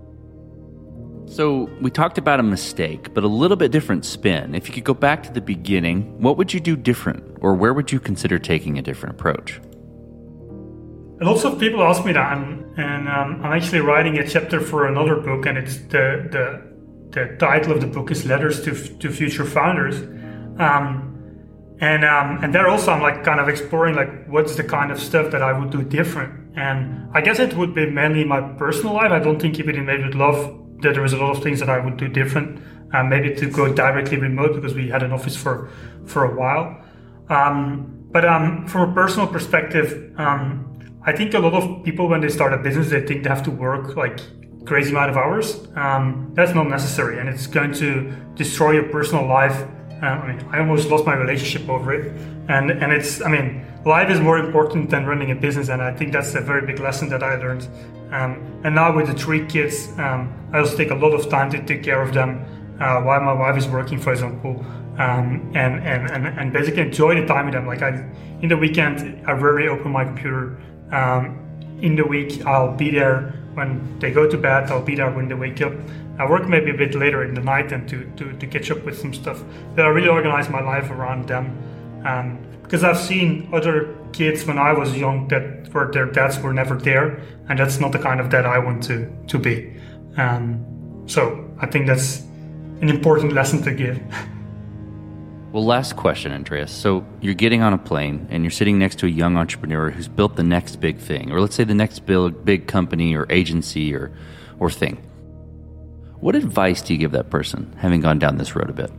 So, 1.30 1.70
we 1.80 1.90
talked 1.90 2.18
about 2.18 2.40
a 2.40 2.42
mistake, 2.42 3.14
but 3.14 3.22
a 3.22 3.28
little 3.28 3.56
bit 3.56 3.70
different 3.70 4.04
spin. 4.04 4.54
If 4.54 4.66
you 4.66 4.74
could 4.74 4.84
go 4.84 4.94
back 4.94 5.22
to 5.24 5.32
the 5.32 5.40
beginning, 5.40 6.20
what 6.20 6.36
would 6.36 6.52
you 6.52 6.58
do 6.58 6.74
different, 6.74 7.22
or 7.40 7.54
where 7.54 7.72
would 7.72 7.92
you 7.92 8.00
consider 8.00 8.38
taking 8.38 8.78
a 8.78 8.82
different 8.82 9.14
approach? 9.14 9.60
Lots 11.20 11.44
of 11.44 11.58
people 11.60 11.82
ask 11.82 12.04
me 12.04 12.12
that, 12.12 12.36
and, 12.36 12.78
and 12.78 13.08
um, 13.08 13.40
I'm 13.44 13.52
actually 13.52 13.80
writing 13.80 14.18
a 14.18 14.26
chapter 14.26 14.60
for 14.60 14.86
another 14.86 15.16
book, 15.16 15.46
and 15.46 15.58
it's 15.58 15.76
the 15.78 16.28
the, 16.30 16.62
the 17.10 17.36
title 17.38 17.72
of 17.72 17.80
the 17.80 17.86
book 17.86 18.10
is 18.10 18.24
Letters 18.24 18.62
to 18.62 18.74
to 18.74 19.10
Future 19.10 19.44
Founders. 19.44 19.96
Um, 20.58 21.08
and 21.80 22.04
um, 22.04 22.42
and 22.42 22.54
there 22.54 22.68
also 22.68 22.90
I'm 22.90 23.02
like 23.02 23.22
kind 23.22 23.38
of 23.38 23.48
exploring 23.48 23.94
like 23.94 24.26
what's 24.26 24.56
the 24.56 24.64
kind 24.64 24.90
of 24.90 25.00
stuff 25.00 25.30
that 25.30 25.42
I 25.42 25.52
would 25.56 25.70
do 25.70 25.82
different. 25.82 26.56
And 26.56 27.08
I 27.14 27.20
guess 27.20 27.38
it 27.38 27.54
would 27.54 27.74
be 27.74 27.88
mainly 27.88 28.24
my 28.24 28.40
personal 28.40 28.94
life. 28.94 29.12
I 29.12 29.20
don't 29.20 29.40
think 29.40 29.60
if 29.60 29.68
it 29.68 29.80
Made 29.80 30.04
with 30.04 30.14
Love 30.14 30.67
that 30.82 30.94
there 30.94 31.02
was 31.02 31.12
a 31.12 31.18
lot 31.18 31.36
of 31.36 31.42
things 31.42 31.60
that 31.60 31.68
I 31.68 31.78
would 31.78 31.96
do 31.96 32.08
different. 32.08 32.62
Uh, 32.92 33.02
maybe 33.02 33.34
to 33.34 33.50
go 33.50 33.70
directly 33.72 34.16
remote 34.16 34.54
because 34.54 34.74
we 34.74 34.88
had 34.88 35.02
an 35.02 35.12
office 35.12 35.36
for 35.36 35.70
for 36.06 36.24
a 36.24 36.34
while. 36.34 36.82
Um, 37.28 38.06
but 38.10 38.24
um, 38.24 38.66
from 38.66 38.90
a 38.90 38.94
personal 38.94 39.26
perspective, 39.26 40.14
um, 40.18 40.64
I 41.04 41.12
think 41.12 41.34
a 41.34 41.38
lot 41.38 41.52
of 41.52 41.84
people 41.84 42.08
when 42.08 42.22
they 42.22 42.30
start 42.30 42.54
a 42.54 42.58
business 42.58 42.88
they 42.88 43.04
think 43.06 43.24
they 43.24 43.28
have 43.28 43.42
to 43.42 43.50
work 43.50 43.96
like 43.96 44.20
crazy 44.64 44.90
amount 44.90 45.10
of 45.10 45.16
hours. 45.16 45.68
Um, 45.76 46.32
that's 46.34 46.54
not 46.54 46.68
necessary, 46.68 47.18
and 47.18 47.28
it's 47.28 47.46
going 47.46 47.72
to 47.74 48.10
destroy 48.34 48.72
your 48.72 48.88
personal 48.88 49.26
life 49.26 49.66
uh, 50.02 50.06
I 50.06 50.32
mean, 50.32 50.46
I 50.52 50.60
almost 50.60 50.88
lost 50.88 51.04
my 51.06 51.14
relationship 51.14 51.68
over 51.68 51.92
it, 51.92 52.12
and 52.48 52.70
and 52.70 52.92
it's 52.92 53.20
I 53.20 53.28
mean, 53.28 53.66
life 53.84 54.10
is 54.10 54.20
more 54.20 54.38
important 54.38 54.90
than 54.90 55.06
running 55.06 55.30
a 55.30 55.34
business, 55.34 55.68
and 55.68 55.82
I 55.82 55.92
think 55.92 56.12
that's 56.12 56.34
a 56.34 56.40
very 56.40 56.64
big 56.64 56.78
lesson 56.78 57.08
that 57.08 57.22
I 57.22 57.36
learned. 57.36 57.68
Um, 58.12 58.60
and 58.64 58.74
now 58.74 58.94
with 58.94 59.08
the 59.08 59.14
three 59.14 59.44
kids, 59.46 59.88
um, 59.98 60.32
I 60.52 60.58
also 60.58 60.76
take 60.76 60.90
a 60.90 60.94
lot 60.94 61.12
of 61.12 61.28
time 61.28 61.50
to 61.50 61.64
take 61.64 61.82
care 61.82 62.00
of 62.00 62.14
them 62.14 62.44
uh, 62.80 63.00
while 63.02 63.20
my 63.20 63.32
wife 63.32 63.56
is 63.56 63.66
working, 63.66 63.98
for 63.98 64.12
example, 64.12 64.64
um, 64.98 65.50
and, 65.54 65.82
and 65.82 66.10
and 66.10 66.26
and 66.26 66.52
basically 66.52 66.82
enjoy 66.82 67.20
the 67.20 67.26
time 67.26 67.46
with 67.46 67.54
them. 67.54 67.66
Like 67.66 67.82
I, 67.82 67.90
in 68.40 68.48
the 68.48 68.56
weekend, 68.56 69.26
I 69.26 69.32
rarely 69.32 69.68
open 69.68 69.90
my 69.90 70.04
computer. 70.04 70.58
Um, 70.92 71.44
in 71.82 71.96
the 71.96 72.04
week, 72.04 72.44
I'll 72.46 72.74
be 72.74 72.90
there 72.90 73.34
when 73.54 73.98
they 73.98 74.10
go 74.10 74.28
to 74.28 74.36
bed. 74.36 74.70
I'll 74.70 74.82
be 74.82 74.94
there 74.94 75.10
when 75.10 75.28
they 75.28 75.34
wake 75.34 75.60
up. 75.60 75.72
I 76.18 76.28
work 76.28 76.48
maybe 76.48 76.70
a 76.70 76.74
bit 76.74 76.94
later 76.94 77.24
in 77.24 77.34
the 77.34 77.40
night 77.40 77.72
and 77.72 77.88
to, 77.88 78.04
to, 78.16 78.32
to 78.32 78.46
catch 78.46 78.70
up 78.70 78.84
with 78.84 78.98
some 78.98 79.14
stuff. 79.14 79.42
But 79.74 79.84
I 79.84 79.88
really 79.88 80.08
organize 80.08 80.48
my 80.48 80.60
life 80.60 80.90
around 80.90 81.28
them. 81.28 81.56
Um, 82.04 82.38
because 82.62 82.84
I've 82.84 82.98
seen 82.98 83.48
other 83.50 83.96
kids 84.12 84.44
when 84.44 84.58
I 84.58 84.74
was 84.74 84.94
young 84.94 85.26
that 85.28 85.72
where 85.72 85.90
their 85.90 86.04
dads 86.04 86.38
were 86.38 86.52
never 86.52 86.76
there, 86.76 87.18
and 87.48 87.58
that's 87.58 87.80
not 87.80 87.92
the 87.92 87.98
kind 87.98 88.20
of 88.20 88.28
dad 88.28 88.44
I 88.44 88.58
want 88.58 88.82
to 88.84 89.10
to 89.28 89.38
be. 89.38 89.74
Um, 90.18 91.04
so 91.06 91.48
I 91.60 91.66
think 91.66 91.86
that's 91.86 92.20
an 92.82 92.90
important 92.90 93.32
lesson 93.32 93.62
to 93.62 93.72
give. 93.72 93.98
Well, 95.50 95.64
last 95.64 95.96
question, 95.96 96.30
Andreas. 96.30 96.70
So 96.70 97.06
you're 97.22 97.32
getting 97.32 97.62
on 97.62 97.72
a 97.72 97.78
plane 97.78 98.26
and 98.28 98.44
you're 98.44 98.50
sitting 98.50 98.78
next 98.78 98.98
to 98.98 99.06
a 99.06 99.08
young 99.08 99.38
entrepreneur 99.38 99.90
who's 99.90 100.06
built 100.06 100.36
the 100.36 100.42
next 100.42 100.76
big 100.76 100.98
thing, 100.98 101.32
or 101.32 101.40
let's 101.40 101.54
say 101.54 101.64
the 101.64 101.74
next 101.74 102.00
big, 102.00 102.44
big 102.44 102.66
company 102.66 103.16
or 103.16 103.26
agency 103.30 103.94
or, 103.94 104.12
or 104.58 104.70
thing. 104.70 104.98
What 106.20 106.34
advice 106.34 106.82
do 106.82 106.92
you 106.92 106.98
give 106.98 107.12
that 107.12 107.30
person, 107.30 107.72
having 107.78 108.00
gone 108.00 108.18
down 108.18 108.36
this 108.36 108.56
road 108.56 108.70
a 108.70 108.72
bit? 108.72 108.90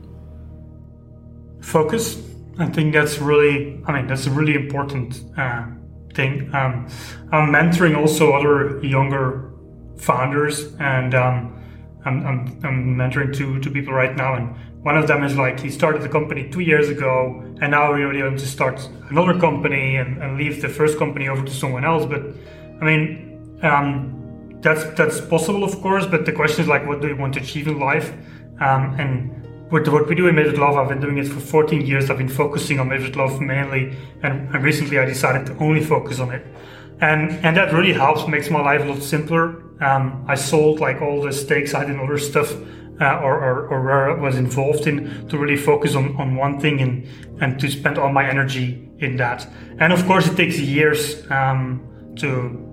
Focus. 1.62 2.22
I 2.58 2.68
think 2.68 2.94
that's 2.94 3.20
really, 3.20 3.82
I 3.86 3.92
mean, 3.94 4.08
that's 4.08 4.26
a 4.26 4.32
really 4.32 4.56
important 4.56 5.22
uh, 5.38 5.66
thing. 6.14 6.54
Um, 6.54 6.88
I'm 7.32 7.50
mentoring 7.50 7.98
also 7.98 8.32
other 8.32 8.84
younger 8.86 9.52
founders, 9.98 10.74
and 10.80 11.14
um, 11.14 11.62
I'm, 12.06 12.26
I'm, 12.26 12.60
I'm, 12.64 12.96
mentoring 12.96 13.36
two, 13.36 13.60
two 13.60 13.72
people 13.72 13.94
right 13.94 14.16
now. 14.16 14.36
And 14.36 14.56
one 14.84 14.98
of 14.98 15.08
them 15.08 15.24
is 15.24 15.36
like, 15.36 15.60
he 15.60 15.70
started 15.70 16.02
the 16.02 16.10
company 16.10 16.50
two 16.50 16.62
years 16.62 16.90
ago, 16.90 17.44
and 17.62 17.72
now 17.72 17.92
really 17.92 18.24
want 18.24 18.40
to 18.40 18.48
start 18.48 18.90
another 19.10 19.38
company 19.40 19.98
and, 19.98 20.22
and 20.22 20.38
leave 20.38 20.62
the 20.62 20.70
first 20.70 20.98
company 20.98 21.28
over 21.28 21.46
to 21.46 21.52
someone 21.52 21.84
else. 21.84 22.06
But 22.06 22.24
I 22.82 22.86
mean, 22.86 23.60
um, 23.62 24.19
that's 24.62 24.84
that's 24.98 25.22
possible, 25.22 25.64
of 25.64 25.82
course. 25.82 26.06
But 26.06 26.26
the 26.26 26.34
question 26.34 26.62
is 26.62 26.68
like, 26.68 26.86
what 26.86 27.02
do 27.02 27.08
you 27.08 27.16
want 27.16 27.34
to 27.36 27.40
achieve 27.40 27.68
in 27.68 27.80
life? 27.80 28.12
Um, 28.60 28.96
and 29.00 29.72
with 29.72 29.88
what 29.88 30.08
we 30.08 30.16
do 30.16 30.28
in 30.28 30.36
with 30.36 30.58
Love, 30.58 30.76
I've 30.76 30.90
been 30.90 31.00
doing 31.00 31.18
it 31.18 31.28
for 31.28 31.40
14 31.40 31.86
years. 31.86 32.10
I've 32.10 32.18
been 32.18 32.28
focusing 32.28 32.80
on 32.80 32.90
Made 32.90 33.02
with 33.02 33.16
Love 33.16 33.40
mainly, 33.40 33.96
and, 34.24 34.54
and 34.54 34.64
recently 34.64 34.98
I 34.98 35.06
decided 35.06 35.46
to 35.48 35.58
only 35.64 35.84
focus 35.84 36.20
on 36.20 36.32
it. 36.32 36.46
And 37.02 37.32
and 37.46 37.56
that 37.56 37.74
really 37.74 37.94
helps, 37.94 38.28
makes 38.28 38.50
my 38.50 38.62
life 38.62 38.82
a 38.82 38.86
lot 38.86 39.02
simpler. 39.02 39.64
Um, 39.82 40.26
I 40.28 40.36
sold 40.36 40.80
like 40.80 41.02
all 41.02 41.22
the 41.22 41.32
stakes 41.32 41.74
I 41.74 41.80
had 41.80 41.90
in 41.90 42.00
other 42.00 42.18
stuff. 42.18 42.54
Uh, 43.02 43.18
or, 43.24 43.34
or, 43.42 43.68
or, 43.70 43.82
where 43.82 44.12
I 44.12 44.22
was 44.22 44.36
involved 44.36 44.86
in 44.86 45.26
to 45.30 45.38
really 45.38 45.56
focus 45.56 45.96
on, 45.96 46.18
on 46.18 46.36
one 46.36 46.60
thing 46.60 46.82
and, 46.82 47.08
and 47.40 47.58
to 47.58 47.72
spend 47.72 47.98
all 47.98 48.12
my 48.12 48.28
energy 48.28 48.92
in 48.98 49.16
that. 49.16 49.48
And 49.80 49.94
of 49.94 50.06
course, 50.06 50.28
it 50.28 50.36
takes 50.36 50.60
years 50.60 51.26
um, 51.32 52.14
to 52.18 52.69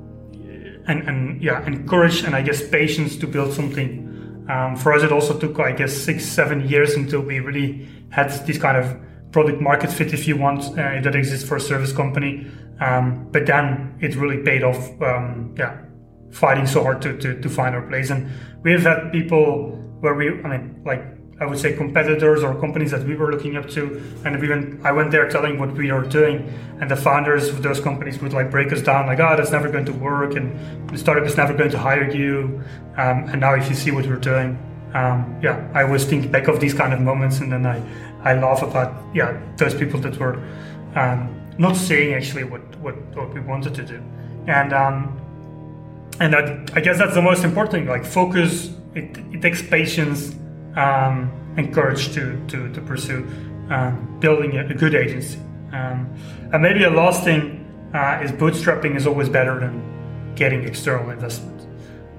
and, 0.86 1.08
and 1.08 1.42
yeah, 1.42 1.64
encourage 1.66 2.22
and 2.22 2.34
I 2.34 2.42
guess 2.42 2.66
patience 2.68 3.16
to 3.16 3.26
build 3.26 3.52
something. 3.52 4.46
Um, 4.48 4.76
for 4.76 4.92
us, 4.92 5.02
it 5.02 5.12
also 5.12 5.38
took 5.38 5.58
I 5.58 5.72
guess 5.72 5.92
six, 5.92 6.24
seven 6.24 6.68
years 6.68 6.94
until 6.94 7.20
we 7.20 7.40
really 7.40 7.88
had 8.10 8.30
this 8.46 8.58
kind 8.58 8.76
of 8.76 8.98
product 9.32 9.60
market 9.60 9.92
fit, 9.92 10.14
if 10.14 10.28
you 10.28 10.36
want, 10.36 10.64
uh, 10.78 11.00
that 11.00 11.14
exists 11.14 11.46
for 11.48 11.56
a 11.56 11.60
service 11.60 11.92
company. 11.92 12.50
Um, 12.80 13.28
but 13.32 13.46
then 13.46 13.96
it 14.00 14.14
really 14.16 14.42
paid 14.42 14.62
off. 14.62 14.78
Um, 15.02 15.54
yeah, 15.58 15.78
fighting 16.30 16.66
so 16.66 16.82
hard 16.82 17.02
to, 17.02 17.16
to, 17.18 17.40
to 17.40 17.48
find 17.48 17.74
our 17.74 17.86
place, 17.88 18.10
and 18.10 18.30
we 18.62 18.72
have 18.72 18.82
had 18.82 19.12
people 19.12 19.72
where 20.00 20.14
we, 20.14 20.28
I 20.28 20.58
mean, 20.58 20.82
like 20.84 21.02
I 21.38 21.44
would 21.44 21.58
say 21.58 21.74
competitors 21.74 22.42
or 22.42 22.58
companies 22.58 22.92
that 22.92 23.04
we 23.04 23.14
were 23.14 23.30
looking 23.30 23.56
up 23.56 23.68
to. 23.70 24.02
And 24.24 24.40
we 24.40 24.48
went, 24.48 24.84
I 24.86 24.92
went 24.92 25.10
there 25.10 25.28
telling 25.28 25.58
what 25.58 25.72
we 25.72 25.90
are 25.90 26.02
doing, 26.02 26.48
and 26.80 26.90
the 26.90 26.96
founders 26.96 27.48
of 27.48 27.62
those 27.62 27.78
companies 27.78 28.20
would 28.22 28.32
like 28.32 28.50
break 28.50 28.72
us 28.72 28.80
down, 28.80 29.06
like, 29.06 29.20
oh, 29.20 29.36
that's 29.36 29.50
never 29.50 29.68
going 29.70 29.84
to 29.84 29.92
work, 29.92 30.34
and 30.34 30.88
the 30.88 30.96
startup 30.96 31.26
is 31.26 31.36
never 31.36 31.52
going 31.52 31.70
to 31.70 31.78
hire 31.78 32.10
you. 32.10 32.62
Um, 32.96 33.24
and 33.28 33.40
now, 33.40 33.54
if 33.54 33.68
you 33.68 33.74
see 33.74 33.90
what 33.90 34.06
we're 34.06 34.16
doing, 34.16 34.58
um, 34.94 35.38
yeah, 35.42 35.68
I 35.74 35.82
always 35.82 36.06
think 36.06 36.32
back 36.32 36.48
of 36.48 36.58
these 36.58 36.72
kind 36.72 36.94
of 36.94 37.00
moments, 37.00 37.40
and 37.40 37.52
then 37.52 37.66
I, 37.66 37.82
I 38.22 38.40
laugh 38.40 38.62
about 38.62 39.04
yeah 39.14 39.38
those 39.58 39.74
people 39.74 40.00
that 40.00 40.18
were 40.18 40.36
um, 40.94 41.38
not 41.58 41.76
saying 41.76 42.14
actually 42.14 42.44
what, 42.44 42.62
what 42.76 42.96
what 43.14 43.34
we 43.34 43.40
wanted 43.40 43.74
to 43.74 43.82
do, 43.82 44.02
and 44.46 44.72
um, 44.72 45.20
and 46.18 46.32
that, 46.32 46.74
I 46.74 46.80
guess 46.80 46.96
that's 46.96 47.14
the 47.14 47.20
most 47.20 47.44
important. 47.44 47.88
Like 47.88 48.06
focus, 48.06 48.70
it, 48.94 49.18
it 49.32 49.42
takes 49.42 49.60
patience 49.60 50.34
um, 50.76 51.30
encouraged 51.56 52.12
to, 52.14 52.44
to, 52.48 52.72
to 52.72 52.80
pursue 52.82 53.26
um, 53.70 54.18
building 54.20 54.56
a, 54.56 54.66
a, 54.66 54.74
good 54.74 54.94
agency. 54.94 55.38
Um, 55.72 56.12
and 56.52 56.62
maybe 56.62 56.84
a 56.84 56.90
last 56.90 57.24
thing 57.24 57.64
uh, 57.94 58.20
is 58.22 58.30
bootstrapping 58.30 58.94
is 58.96 59.06
always 59.06 59.28
better 59.28 59.58
than 59.58 60.34
getting 60.34 60.64
external 60.64 61.10
investment. 61.10 61.66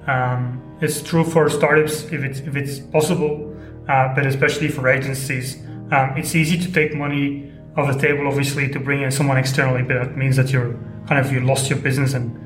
Um, 0.06 0.76
it's 0.80 1.02
true 1.02 1.24
for 1.24 1.48
startups 1.48 2.04
if 2.04 2.22
it's, 2.22 2.40
if 2.40 2.56
it's 2.56 2.78
possible, 2.78 3.56
uh, 3.88 4.14
but 4.14 4.26
especially 4.26 4.68
for 4.68 4.88
agencies. 4.88 5.56
Um, 5.90 6.14
it's 6.16 6.34
easy 6.34 6.58
to 6.58 6.72
take 6.72 6.94
money 6.94 7.52
off 7.76 7.92
the 7.92 8.00
table, 8.00 8.26
obviously, 8.26 8.68
to 8.68 8.80
bring 8.80 9.02
in 9.02 9.10
someone 9.10 9.38
externally, 9.38 9.82
but 9.82 9.94
that 9.94 10.16
means 10.16 10.36
that 10.36 10.50
you're 10.50 10.72
kind 11.06 11.24
of 11.24 11.32
you 11.32 11.40
lost 11.40 11.70
your 11.70 11.78
business 11.78 12.12
and 12.12 12.36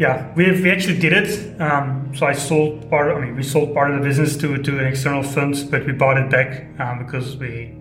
yeah, 0.00 0.32
we, 0.34 0.50
we 0.62 0.70
actually 0.70 0.98
did 0.98 1.12
it. 1.12 1.60
Um, 1.60 2.10
so 2.16 2.24
I 2.24 2.32
sold 2.32 2.88
part. 2.88 3.10
Of, 3.10 3.18
I 3.18 3.20
mean, 3.20 3.36
we 3.36 3.42
sold 3.42 3.74
part 3.74 3.90
of 3.90 4.00
the 4.00 4.02
business 4.02 4.34
to 4.38 4.56
to 4.56 4.78
an 4.78 4.86
external 4.86 5.22
fund, 5.22 5.68
but 5.70 5.84
we 5.84 5.92
bought 5.92 6.16
it 6.16 6.30
back 6.30 6.64
um, 6.80 7.04
because 7.04 7.36
we 7.36 7.74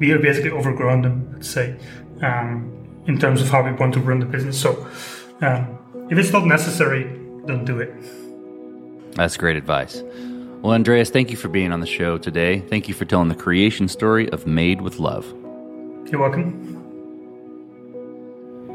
we 0.00 0.08
have 0.08 0.20
basically 0.20 0.50
overgrown 0.50 1.02
them. 1.02 1.30
Let's 1.32 1.48
say 1.48 1.76
um, 2.22 2.72
in 3.06 3.20
terms 3.20 3.40
of 3.40 3.50
how 3.50 3.62
we 3.62 3.70
want 3.70 3.94
to 3.94 4.00
run 4.00 4.18
the 4.18 4.26
business. 4.26 4.60
So 4.60 4.84
um, 5.42 5.78
if 6.10 6.18
it's 6.18 6.32
not 6.32 6.44
necessary, 6.44 7.04
don't 7.46 7.64
do 7.64 7.78
it. 7.78 7.94
That's 9.14 9.36
great 9.36 9.56
advice. 9.56 10.02
Well, 10.62 10.72
Andreas, 10.72 11.08
thank 11.08 11.30
you 11.30 11.36
for 11.36 11.48
being 11.48 11.70
on 11.72 11.78
the 11.78 11.86
show 11.86 12.18
today. 12.18 12.60
Thank 12.68 12.88
you 12.88 12.94
for 12.94 13.04
telling 13.04 13.28
the 13.28 13.36
creation 13.36 13.86
story 13.86 14.28
of 14.30 14.44
Made 14.44 14.80
with 14.80 14.98
Love. 14.98 15.24
You're 16.10 16.20
welcome. 16.20 16.66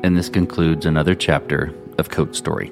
And 0.01 0.15
this 0.15 0.29
concludes 0.29 0.85
another 0.85 1.13
chapter 1.13 1.73
of 1.97 2.09
Code 2.09 2.37
Story. 2.37 2.71